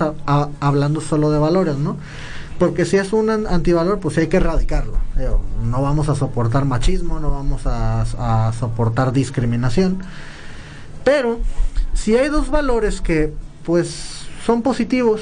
[0.60, 1.98] hablando solo de valores, ¿no?
[2.60, 4.94] Porque si es un antivalor, pues hay que erradicarlo.
[5.64, 10.00] no vamos a soportar machismo, no vamos a, soportar discriminación.
[11.04, 11.40] Pero
[11.94, 15.22] si hay dos valores que pues son positivos,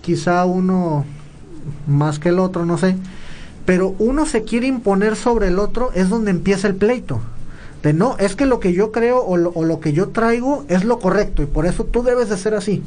[0.00, 1.04] quizá uno
[1.86, 2.96] más que el otro, no sé,
[3.66, 7.20] pero uno se quiere imponer sobre el otro, es donde empieza el pleito.
[7.82, 10.98] De no, es que lo que yo creo o lo, que yo traigo es lo
[10.98, 12.82] correcto y por eso tú debes de ser así.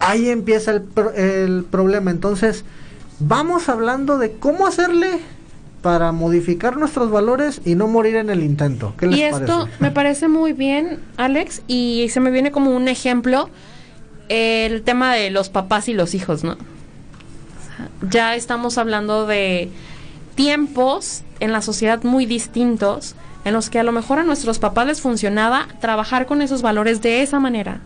[0.00, 0.82] Ahí empieza el,
[1.14, 2.10] el problema.
[2.10, 2.64] Entonces,
[3.20, 5.20] vamos hablando de cómo hacerle
[5.82, 8.94] para modificar nuestros valores y no morir en el intento.
[8.98, 12.88] ¿Qué les y esto me parece muy bien, Alex, y se me viene como un
[12.88, 13.48] ejemplo
[14.28, 16.56] el tema de los papás y los hijos, ¿no?
[18.08, 19.70] Ya estamos hablando de
[20.34, 24.86] tiempos en la sociedad muy distintos en los que a lo mejor a nuestros papás
[24.86, 27.80] les funcionaba trabajar con esos valores de esa manera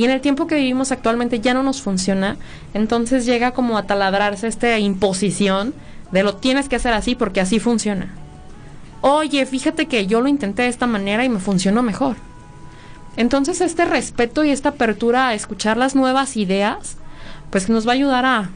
[0.00, 2.38] y en el tiempo que vivimos actualmente ya no nos funciona,
[2.72, 5.74] entonces llega como a taladrarse esta imposición
[6.10, 8.08] de lo tienes que hacer así porque así funciona.
[9.02, 12.16] Oye, fíjate que yo lo intenté de esta manera y me funcionó mejor.
[13.18, 16.96] Entonces este respeto y esta apertura a escuchar las nuevas ideas,
[17.50, 18.48] pues nos va a ayudar a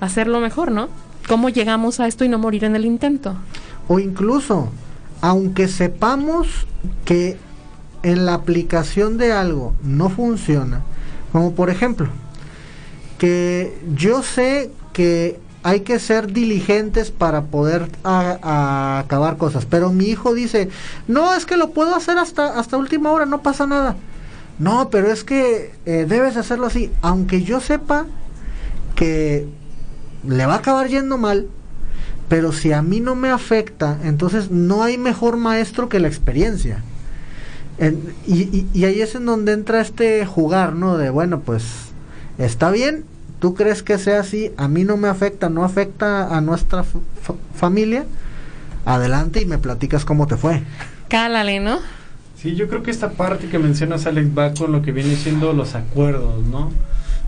[0.00, 0.88] hacerlo mejor, ¿no?
[1.28, 3.36] ¿Cómo llegamos a esto y no morir en el intento?
[3.88, 4.70] O incluso,
[5.20, 6.66] aunque sepamos
[7.04, 7.36] que
[8.02, 10.82] en la aplicación de algo no funciona,
[11.32, 12.08] como por ejemplo,
[13.18, 20.32] que yo sé que hay que ser diligentes para poder acabar cosas, pero mi hijo
[20.34, 20.70] dice,
[21.08, 23.96] no, es que lo puedo hacer hasta, hasta última hora, no pasa nada.
[24.58, 28.06] No, pero es que eh, debes hacerlo así, aunque yo sepa
[28.96, 29.46] que
[30.26, 31.48] le va a acabar yendo mal,
[32.28, 36.82] pero si a mí no me afecta, entonces no hay mejor maestro que la experiencia
[38.26, 40.96] y, ahí es en donde entra este jugar, ¿no?
[40.98, 41.64] De, bueno, pues
[42.38, 43.04] está bien,
[43.38, 46.84] tú crees que sea así, a mí no me afecta, no afecta a nuestra
[47.54, 48.04] familia,
[48.84, 50.62] adelante y me platicas cómo te fue.
[51.08, 51.78] Cálale, ¿no?
[52.40, 55.52] Sí, yo creo que esta parte que mencionas, Alex, va con lo que viene siendo
[55.52, 56.72] los acuerdos, ¿no?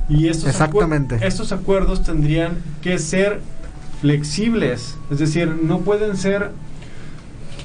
[0.08, 1.18] Y estos, Exactamente.
[1.22, 3.40] estos acuerdos tendrían que ser
[4.00, 6.50] flexibles, es decir, no pueden ser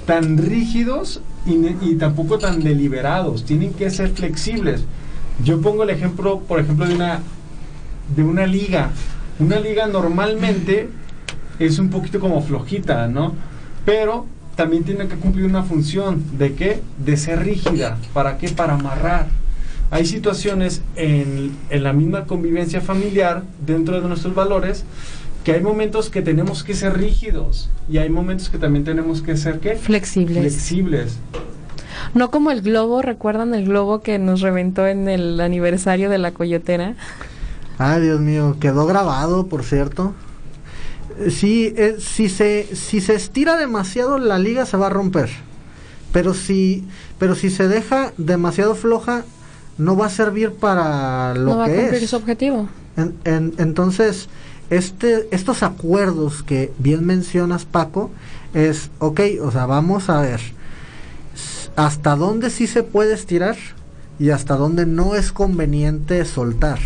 [0.05, 4.83] tan rígidos y, tampoco tan deliberados, tienen que ser flexibles.
[5.43, 7.19] Yo pongo el ejemplo, por ejemplo, de una,
[8.15, 8.91] de una liga.
[9.39, 10.89] Una liga normalmente
[11.59, 13.33] es un poquito como flojita, ¿no?
[13.85, 14.25] Pero
[14.55, 16.23] también tiene que cumplir una función.
[16.37, 16.81] ¿De qué?
[16.97, 17.97] De ser rígida.
[18.13, 18.49] ¿Para qué?
[18.49, 19.27] Para amarrar.
[19.91, 24.83] Hay situaciones en, en la misma convivencia familiar, dentro de nuestros valores,
[25.45, 29.37] que hay momentos que tenemos que ser rígidos y hay momentos que también tenemos que
[29.37, 29.75] ser ¿qué?
[29.75, 30.39] flexibles.
[30.39, 31.17] Flexibles.
[32.15, 36.31] No como el globo, ¿recuerdan el globo que nos reventó en el aniversario de la
[36.31, 36.95] coyotera?
[37.77, 40.15] Ay, Dios mío, quedó grabado, por cierto.
[41.19, 45.29] Eh, sí, eh, si, se, si se estira demasiado la liga se va a romper.
[46.11, 46.87] Pero si,
[47.19, 49.25] pero si se deja demasiado floja,
[49.77, 52.67] no va a servir para lo no va a cumplir su objetivo.
[53.25, 54.27] entonces,
[54.69, 58.09] este, estos acuerdos que bien mencionas, Paco,
[58.53, 60.41] es, ok, o sea, vamos a ver
[61.75, 63.57] hasta dónde sí se puede estirar
[64.17, 66.79] y hasta dónde no es conveniente soltar.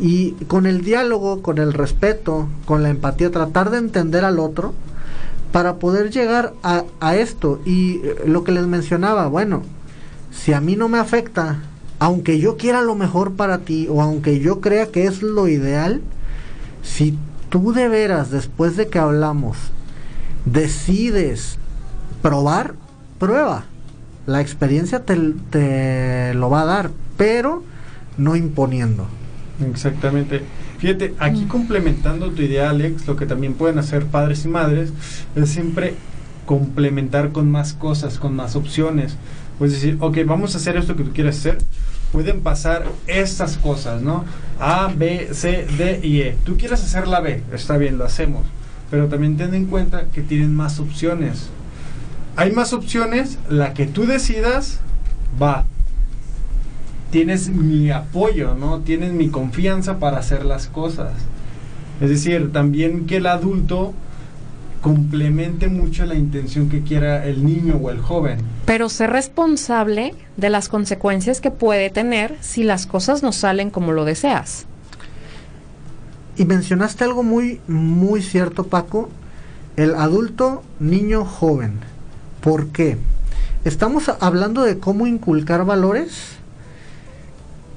[0.00, 4.74] Y con el diálogo, con el respeto, con la empatía, tratar de entender al otro
[5.52, 7.60] para poder llegar a, a esto.
[7.64, 9.62] Y lo que les mencionaba, bueno,
[10.32, 11.62] si a mí no me afecta,
[11.98, 16.02] aunque yo quiera lo mejor para ti o aunque yo crea que es lo ideal,
[16.82, 17.18] si
[17.48, 19.56] tú de veras, después de que hablamos,
[20.44, 21.58] decides
[22.22, 22.74] probar,
[23.18, 23.64] prueba.
[24.26, 27.62] La experiencia te, lo va a dar, pero
[28.16, 29.06] no imponiendo.
[29.68, 30.42] Exactamente.
[30.78, 34.92] Fíjate, aquí complementando tu idea, Alex, lo que también pueden hacer padres y madres
[35.34, 35.94] es siempre
[36.46, 39.16] complementar con más cosas, con más opciones.
[39.58, 41.58] Pues decir, ok, vamos a hacer esto que tú quieres hacer.
[42.12, 44.24] Pueden pasar estas cosas, ¿no?
[44.60, 46.36] A, B, C, D y E.
[46.44, 48.44] Tú quieres hacer la B, está bien, lo hacemos.
[48.90, 51.48] Pero también ten en cuenta que tienen más opciones.
[52.36, 54.80] Hay más opciones, la que tú decidas
[55.40, 55.64] va.
[57.10, 58.80] Tienes mi apoyo, ¿no?
[58.80, 61.12] Tienes mi confianza para hacer las cosas.
[62.00, 63.94] Es decir, también que el adulto
[64.80, 68.38] complemente mucho la intención que quiera el niño o el joven.
[68.64, 73.92] Pero ser responsable de las consecuencias que puede tener si las cosas no salen como
[73.92, 74.66] lo deseas.
[76.36, 79.10] Y mencionaste algo muy, muy cierto, Paco.
[79.76, 81.80] El adulto, niño, joven.
[82.40, 82.96] ¿Por qué?
[83.64, 86.36] Estamos hablando de cómo inculcar valores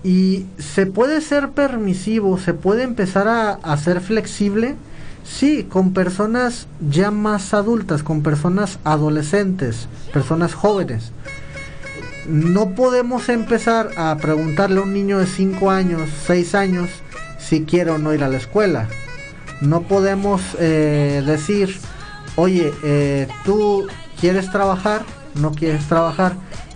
[0.03, 4.75] y se puede ser permisivo, se puede empezar a, a ser flexible
[5.23, 11.11] Sí, con personas ya más adultas, con personas adolescentes, personas jóvenes.
[12.27, 16.89] No podemos empezar a preguntarle a un niño de 5 años, 6 años,
[17.39, 18.87] si quiere o no ir a la escuela.
[19.61, 21.77] No podemos eh, decir,
[22.35, 23.87] oye, eh, tú
[24.19, 25.03] quieres trabajar,
[25.35, 26.33] no quieres trabajar.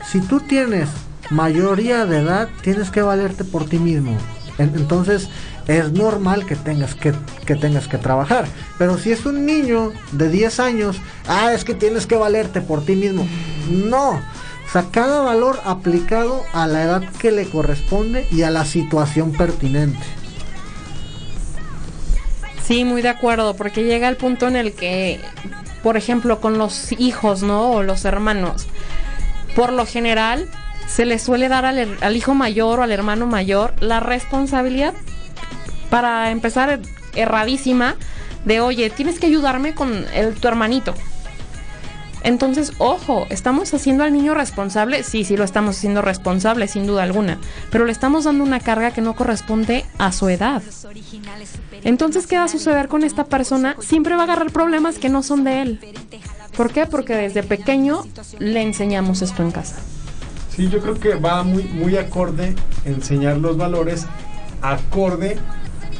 [0.10, 0.89] Si tú tienes
[1.30, 4.18] mayoría de edad, tienes que valerte por ti mismo.
[4.58, 5.30] Entonces,
[5.68, 7.13] es normal que tengas que,
[7.55, 8.45] tengas que trabajar.
[8.78, 10.97] Pero si es un niño de 10 años,
[11.28, 13.28] ah, es que tienes que valerte por ti mismo.
[13.70, 14.11] No.
[14.11, 19.32] O sea, cada valor aplicado a la edad que le corresponde y a la situación
[19.32, 20.03] pertinente.
[22.63, 25.22] Sí, muy de acuerdo, porque llega el punto en el que,
[25.84, 27.72] por ejemplo, con los hijos, ¿no?
[27.72, 28.68] O los hermanos,
[29.55, 30.49] por lo general
[30.86, 34.93] se le suele dar al hijo mayor o al hermano mayor la responsabilidad
[35.89, 36.79] para empezar
[37.15, 37.95] erradísima
[38.45, 40.93] de, oye, tienes que ayudarme con el, tu hermanito.
[42.23, 45.03] Entonces, ojo, ¿estamos haciendo al niño responsable?
[45.03, 47.38] Sí, sí lo estamos haciendo responsable, sin duda alguna,
[47.71, 50.61] pero le estamos dando una carga que no corresponde a su edad.
[51.83, 53.75] Entonces, ¿qué va a suceder con esta persona?
[53.79, 55.79] Siempre va a agarrar problemas que no son de él.
[56.55, 56.85] ¿Por qué?
[56.85, 58.03] Porque desde pequeño
[58.39, 59.77] le enseñamos esto en casa.
[60.55, 64.07] Sí, yo creo que va muy, muy acorde enseñar los valores,
[64.61, 65.38] acorde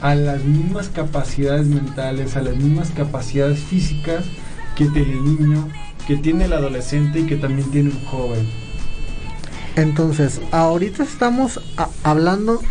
[0.02, 4.26] a las mismas capacidades mentales, a las mismas capacidades físicas
[4.76, 5.70] que tiene el niño,
[6.08, 8.48] que tiene el adolescente y que también tiene un joven.
[9.76, 11.60] Entonces, ahorita estamos
[12.04, 12.62] hablando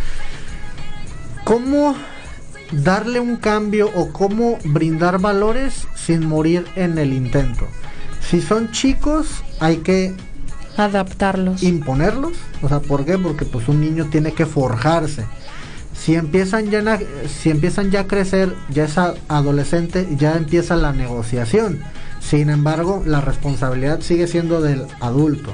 [1.44, 1.94] cómo
[2.72, 7.66] darle un cambio o cómo brindar valores sin morir en el intento.
[8.20, 10.14] Si son chicos, hay que
[10.76, 12.32] adaptarlos, imponerlos.
[12.62, 13.18] O sea, ¿por qué?
[13.18, 15.24] Porque pues un niño tiene que forjarse
[15.98, 18.96] si empiezan ya si empiezan ya a crecer, ya es
[19.28, 21.80] adolescente, ya empieza la negociación.
[22.20, 25.52] Sin embargo, la responsabilidad sigue siendo del adulto.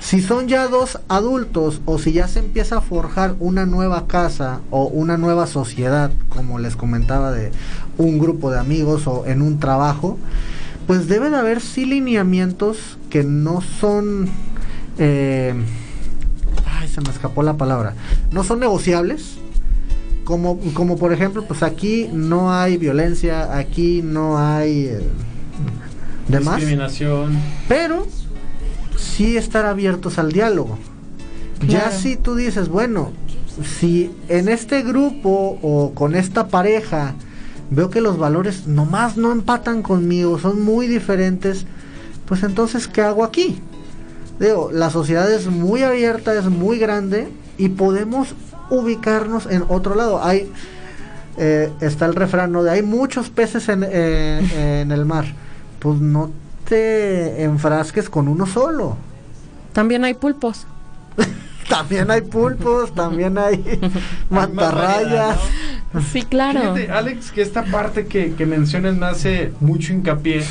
[0.00, 4.60] Si son ya dos adultos o si ya se empieza a forjar una nueva casa
[4.70, 7.52] o una nueva sociedad, como les comentaba de
[7.96, 10.18] un grupo de amigos o en un trabajo,
[10.86, 14.28] pues debe de haber sí lineamientos que no son...
[14.98, 15.54] Eh,
[16.66, 17.94] ay, se me escapó la palabra.
[18.30, 19.38] No son negociables,
[20.24, 25.00] como, como por ejemplo, pues aquí no hay violencia, aquí no hay eh,
[26.28, 26.56] demás.
[26.56, 27.38] Discriminación.
[27.68, 28.06] Pero
[28.96, 30.78] sí estar abiertos al diálogo.
[31.66, 33.12] Ya si tú dices, bueno,
[33.78, 37.14] si en este grupo o con esta pareja
[37.70, 41.66] veo que los valores nomás no empatan conmigo, son muy diferentes,
[42.26, 43.58] pues entonces, ¿qué hago aquí?
[44.40, 48.34] Digo, la sociedad es muy abierta, es muy grande y podemos
[48.74, 50.22] ubicarnos en otro lado.
[50.22, 50.50] Hay,
[51.36, 55.26] eh, está el refrán de hay muchos peces en, eh, en el mar.
[55.78, 56.30] Pues no
[56.68, 58.96] te enfrasques con uno solo.
[59.72, 60.66] También hay pulpos.
[61.68, 63.80] también hay pulpos, también hay
[64.30, 65.38] mantarrayas.
[66.12, 66.74] Sí, claro.
[66.92, 70.44] Alex, que esta parte que, que mencionas me hace mucho hincapié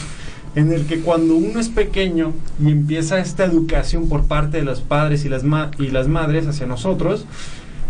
[0.55, 4.82] en el que cuando uno es pequeño y empieza esta educación por parte de los
[4.82, 5.43] padres y las,
[5.80, 7.26] y las madres hacia nosotros,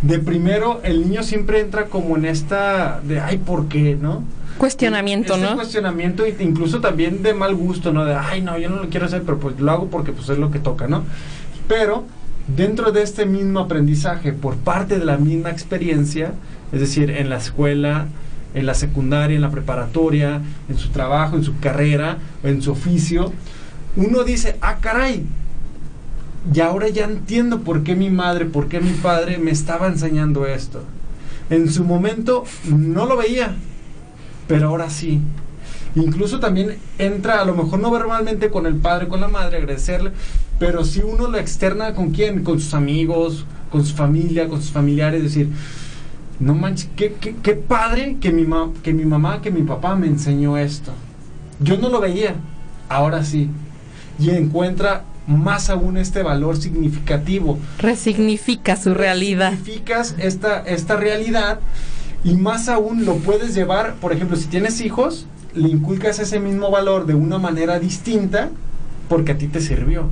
[0.03, 4.23] de primero el niño siempre entra como en esta de ay por qué no
[4.57, 8.69] cuestionamiento este no cuestionamiento e incluso también de mal gusto no de ay no yo
[8.69, 11.03] no lo quiero hacer pero pues lo hago porque pues es lo que toca no
[11.69, 12.03] pero
[12.55, 16.33] dentro de este mismo aprendizaje por parte de la misma experiencia
[16.73, 18.07] es decir en la escuela
[18.53, 23.31] en la secundaria en la preparatoria en su trabajo en su carrera en su oficio
[23.95, 25.25] uno dice ah caray
[26.51, 30.45] y ahora ya entiendo por qué mi madre, por qué mi padre me estaba enseñando
[30.45, 30.83] esto.
[31.49, 33.55] En su momento no lo veía,
[34.47, 35.21] pero ahora sí.
[35.95, 40.11] Incluso también entra, a lo mejor no verbalmente con el padre, con la madre, agradecerle,
[40.59, 44.71] pero si uno lo externa con quién, con sus amigos, con su familia, con sus
[44.71, 45.49] familiares, decir,
[46.39, 49.95] no manches, qué, qué, qué padre que mi, ma que mi mamá, que mi papá
[49.95, 50.91] me enseñó esto.
[51.59, 52.35] Yo no lo veía,
[52.89, 53.49] ahora sí.
[54.19, 57.57] Y encuentra más aún este valor significativo.
[57.79, 59.51] Resignifica su realidad.
[59.51, 61.59] Resignificas esta, esta realidad
[62.23, 66.71] y más aún lo puedes llevar, por ejemplo, si tienes hijos, le inculcas ese mismo
[66.71, 68.49] valor de una manera distinta
[69.09, 70.09] porque a ti te sirvió.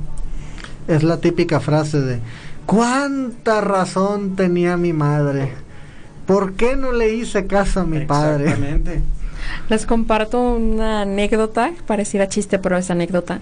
[0.88, 2.20] Es la típica frase de,
[2.66, 5.52] ¿cuánta razón tenía mi madre?
[6.26, 8.44] ¿Por qué no le hice caso a mi padre?
[8.44, 9.00] Exactamente.
[9.68, 13.40] Les comparto una anécdota, pareciera chiste, pero es anécdota.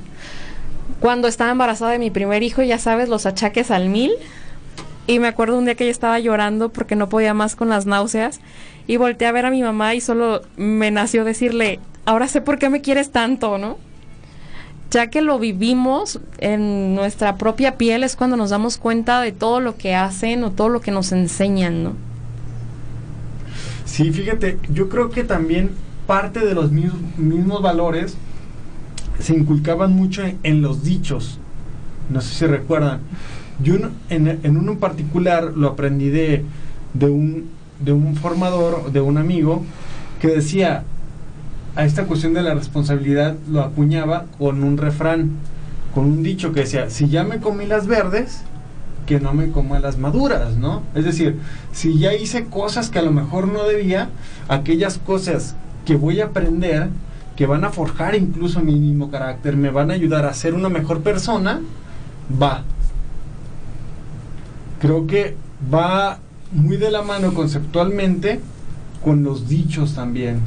[1.01, 4.13] Cuando estaba embarazada de mi primer hijo, ya sabes, los achaques al mil.
[5.07, 7.87] Y me acuerdo un día que ella estaba llorando porque no podía más con las
[7.87, 8.41] náuseas.
[8.87, 12.59] Y volteé a ver a mi mamá y solo me nació decirle, ahora sé por
[12.59, 13.79] qué me quieres tanto, ¿no?
[14.91, 19.61] Ya que lo vivimos en nuestra propia piel es cuando nos damos cuenta de todo
[19.61, 21.93] lo que hacen o todo lo que nos enseñan, ¿no?
[23.85, 25.71] Sí, fíjate, yo creo que también
[26.07, 28.17] parte de los mismos, mismos valores
[29.21, 31.39] se inculcaban mucho en, los dichos.
[32.09, 33.01] No sé si recuerdan.
[33.63, 33.75] Yo
[34.09, 36.45] en, en uno en particular lo aprendí de,
[36.95, 37.51] de, un,
[37.81, 39.63] de un formador, de un amigo,
[40.21, 40.85] que decía,
[41.77, 45.31] a esta cuestión de la responsabilidad lo acuñaba con un refrán,
[45.95, 48.43] con un dicho que decía, si ya me comí las verdes,
[49.07, 50.83] que no me coma las maduras, ¿no?
[50.95, 51.39] Es decir,
[51.73, 54.09] si ya hice cosas que a lo mejor no debía,
[54.49, 56.89] aquellas cosas que voy a aprender,
[57.41, 60.69] que van a forjar incluso mi mismo carácter, me van a ayudar a ser una
[60.69, 61.63] mejor persona,
[62.31, 62.65] va.
[64.79, 65.37] Creo que
[65.73, 66.19] va
[66.53, 68.41] muy de la mano conceptualmente
[69.03, 70.41] con los dichos también.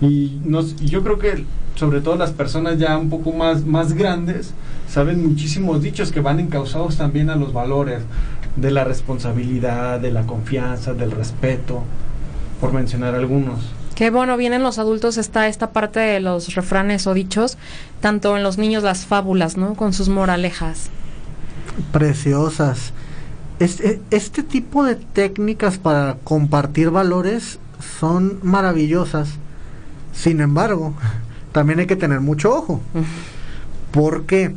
[0.00, 1.44] Y, nos, y yo creo que
[1.76, 4.52] sobre todo las personas ya un poco más, más grandes
[4.88, 8.02] saben muchísimos dichos que van encausados también a los valores
[8.56, 11.84] de la responsabilidad, de la confianza, del respeto,
[12.60, 13.83] por mencionar algunos.
[13.94, 17.58] Qué bueno, bien en los adultos está esta parte de los refranes o dichos,
[18.00, 19.74] tanto en los niños las fábulas, ¿no?
[19.74, 20.90] Con sus moralejas.
[21.92, 22.92] Preciosas.
[23.60, 27.60] Este, este tipo de técnicas para compartir valores
[28.00, 29.28] son maravillosas.
[30.12, 30.94] Sin embargo,
[31.52, 32.80] también hay que tener mucho ojo.
[33.92, 34.52] ¿Por qué?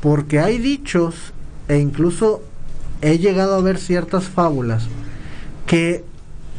[0.00, 1.34] Porque hay dichos
[1.68, 2.42] e incluso
[3.02, 4.86] he llegado a ver ciertas fábulas
[5.66, 6.04] que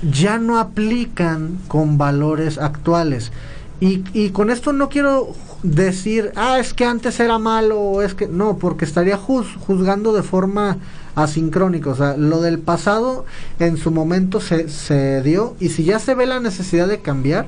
[0.02, 3.32] ya no aplican con valores actuales.
[3.80, 5.34] Y, y, con esto no quiero
[5.64, 10.12] decir, ah, es que antes era malo, o es que no, porque estaría juz, juzgando
[10.12, 10.78] de forma
[11.16, 11.92] asincrónica.
[11.92, 13.26] O sea, lo del pasado
[13.60, 17.48] en su momento se, se dio, y si ya se ve la necesidad de cambiar,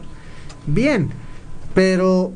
[0.68, 1.10] bien,
[1.74, 2.32] pero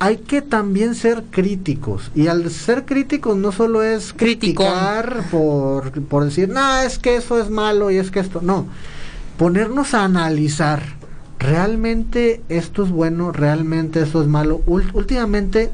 [0.00, 2.10] hay que también ser críticos.
[2.14, 7.38] Y al ser críticos no solo es criticar por, por decir, no, es que eso
[7.38, 8.40] es malo y es que esto.
[8.42, 8.66] No.
[9.36, 10.82] Ponernos a analizar.
[11.38, 13.30] ¿Realmente esto es bueno?
[13.30, 14.62] ¿Realmente esto es malo?
[14.66, 15.70] últimamente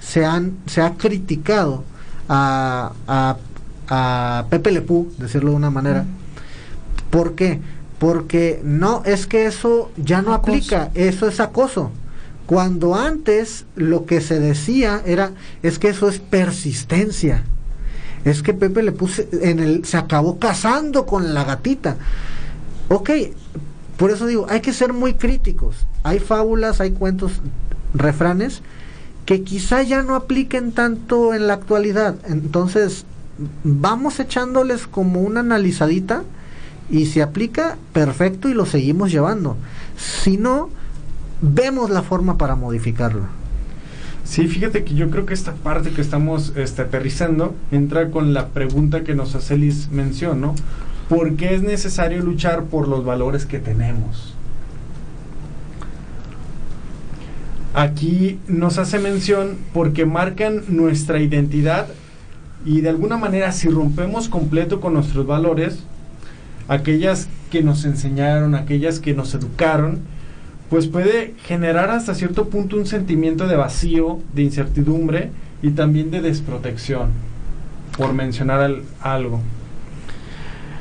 [0.00, 1.84] se, han, se ha criticado
[2.28, 3.36] a, a,
[3.88, 6.04] a Pepe Lepú, decirlo de una manera.
[7.10, 7.60] ¿Por qué?
[7.98, 10.52] Porque no, es que eso ya no acoso.
[10.52, 11.90] aplica, eso es acoso.
[12.50, 15.30] Cuando antes lo que se decía era,
[15.62, 17.44] es que eso es persistencia.
[18.24, 21.96] Es que Pepe le puse en el, se acabó casando con la gatita.
[22.88, 23.08] Ok,
[23.96, 25.76] por eso digo, hay que ser muy críticos.
[26.02, 27.34] Hay fábulas, hay cuentos,
[27.94, 28.62] refranes
[29.26, 32.16] que quizá ya no apliquen tanto en la actualidad.
[32.26, 33.04] Entonces,
[33.62, 36.24] vamos echándoles como una analizadita
[36.90, 39.56] y si aplica, perfecto y lo seguimos llevando.
[39.96, 40.70] Si no,
[41.42, 43.22] vemos la forma para modificarlo.
[44.24, 48.48] Sí, fíjate que yo creo que esta parte que estamos este, aterrizando entra con la
[48.48, 50.54] pregunta que nos hace Liz mención, ¿no?
[51.08, 54.34] ¿Por qué es necesario luchar por los valores que tenemos?
[57.74, 61.88] Aquí nos hace mención porque marcan nuestra identidad
[62.64, 65.80] y de alguna manera si rompemos completo con nuestros valores,
[66.68, 70.00] aquellas que nos enseñaron, aquellas que nos educaron,
[70.70, 76.20] pues puede generar hasta cierto punto un sentimiento de vacío, de incertidumbre y también de
[76.20, 77.10] desprotección,
[77.98, 79.40] por mencionar al, algo.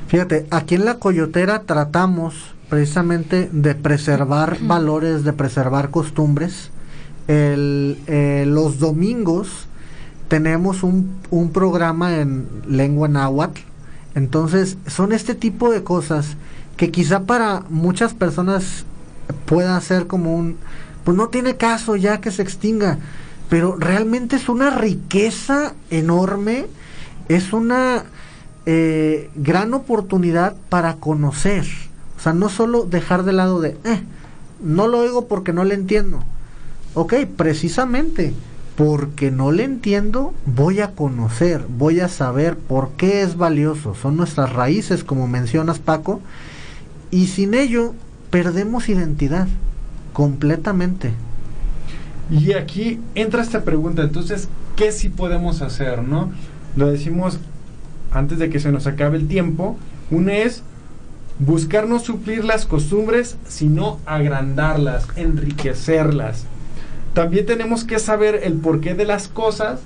[0.07, 2.35] Fíjate, aquí en la Coyotera tratamos
[2.69, 6.69] precisamente de preservar valores, de preservar costumbres.
[7.27, 9.67] El, eh, los domingos
[10.27, 13.61] tenemos un, un programa en lengua náhuatl
[14.13, 16.37] Entonces, son este tipo de cosas
[16.77, 18.85] que quizá para muchas personas
[19.45, 20.57] pueda ser como un,
[21.03, 22.97] pues no tiene caso ya que se extinga,
[23.49, 26.67] pero realmente es una riqueza enorme,
[27.27, 28.05] es una
[28.65, 31.65] eh, gran oportunidad para conocer,
[32.17, 34.03] o sea, no solo dejar de lado de, eh,
[34.61, 36.19] no lo oigo porque no le entiendo.
[36.95, 38.33] Ok, precisamente
[38.75, 43.93] porque no le entiendo, voy a conocer, voy a saber por qué es valioso.
[43.93, 46.21] Son nuestras raíces, como mencionas Paco,
[47.11, 47.93] y sin ello
[48.29, 49.47] perdemos identidad
[50.13, 51.13] completamente.
[52.29, 56.31] Y aquí entra esta pregunta, entonces, ¿qué sí podemos hacer, no?
[56.75, 57.39] Lo decimos
[58.11, 59.77] antes de que se nos acabe el tiempo.
[60.11, 60.63] Una es
[61.39, 66.45] buscar no suplir las costumbres, sino agrandarlas, enriquecerlas.
[67.13, 69.79] También tenemos que saber el porqué de las cosas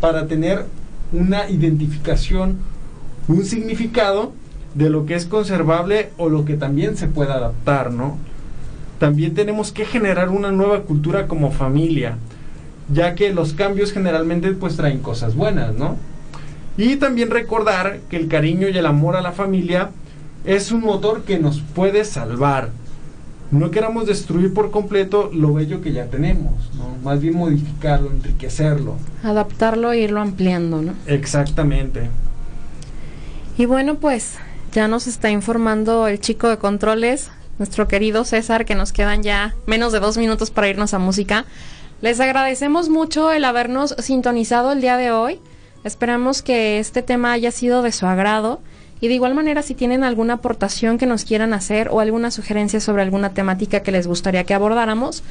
[0.00, 0.66] para tener
[1.12, 2.58] una identificación,
[3.28, 4.32] un significado
[4.74, 8.18] de lo que es conservable o lo que también se puede adaptar, ¿no?
[8.98, 12.16] También tenemos que generar una nueva cultura como familia,
[12.92, 15.96] ya que los cambios generalmente pues traen cosas buenas, ¿no?
[16.76, 19.90] Y también recordar que el cariño y el amor a la familia
[20.44, 22.70] es un motor que nos puede salvar.
[23.50, 26.96] No queramos destruir por completo lo bello que ya tenemos, ¿no?
[27.04, 28.96] Más bien modificarlo, enriquecerlo.
[29.22, 30.94] Adaptarlo e irlo ampliando, ¿no?
[31.06, 32.08] Exactamente.
[33.56, 34.38] Y bueno, pues
[34.74, 39.54] ya nos está informando el chico de controles, nuestro querido César, que nos quedan ya
[39.66, 41.44] menos de dos minutos para irnos a música.
[42.00, 45.38] Les agradecemos mucho el habernos sintonizado el día de hoy.
[45.84, 48.60] Esperamos que este tema haya sido de su agrado.
[49.00, 52.80] Y de igual manera, si tienen alguna aportación que nos quieran hacer o alguna sugerencia
[52.80, 55.22] sobre alguna temática que les gustaría que abordáramos,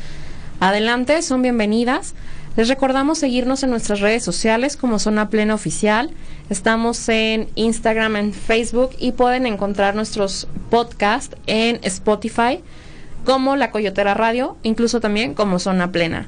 [0.61, 2.15] adelante, son bienvenidas.
[2.55, 6.11] Les recordamos seguirnos en nuestras redes sociales como Zona Plena Oficial.
[6.53, 12.59] Estamos en Instagram, en Facebook y pueden encontrar nuestros podcasts en Spotify
[13.25, 16.27] como La Coyotera Radio, incluso también como Zona Plena.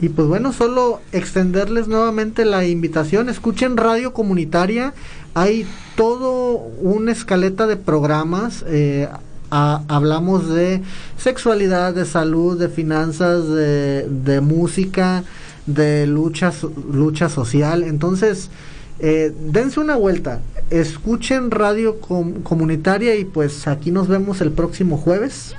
[0.00, 3.28] Y pues bueno, solo extenderles nuevamente la invitación.
[3.28, 4.94] Escuchen Radio Comunitaria.
[5.34, 5.66] Hay
[5.96, 8.64] todo una escaleta de programas.
[8.68, 9.08] Eh,
[9.50, 10.80] hablamos de
[11.16, 15.24] sexualidad, de salud, de finanzas, de, música,
[15.68, 16.52] de lucha,
[16.92, 17.84] lucha social.
[17.84, 18.50] Entonces,
[18.98, 20.40] eh, dense una vuelta.
[20.70, 25.54] Escuchen Radio Comunitaria y pues aquí nos vemos el próximo jueves.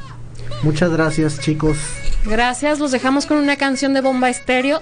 [0.64, 1.78] Muchas gracias, chicos.
[2.26, 4.82] Gracias, los dejamos con una canción de Bomba Estéreo.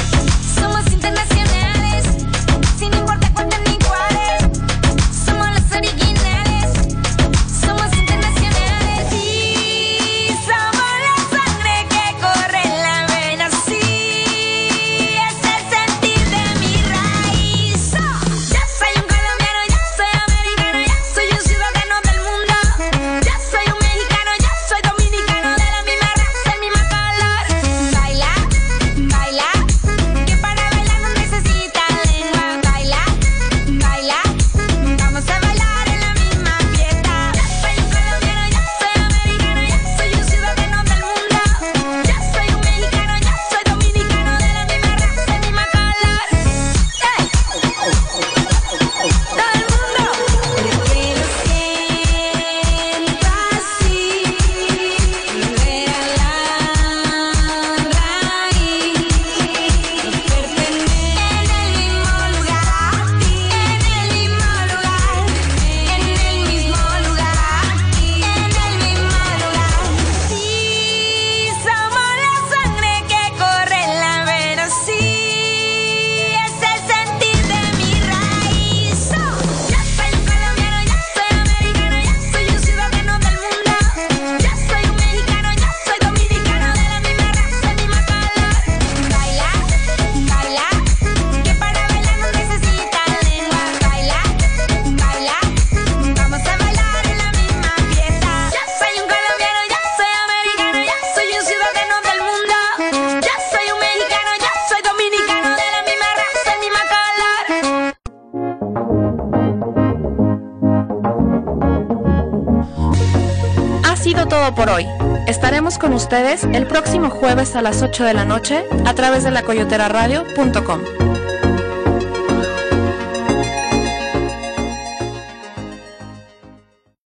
[116.11, 121.00] El próximo jueves a las 8 de la noche a través de la coyoteraradio.com.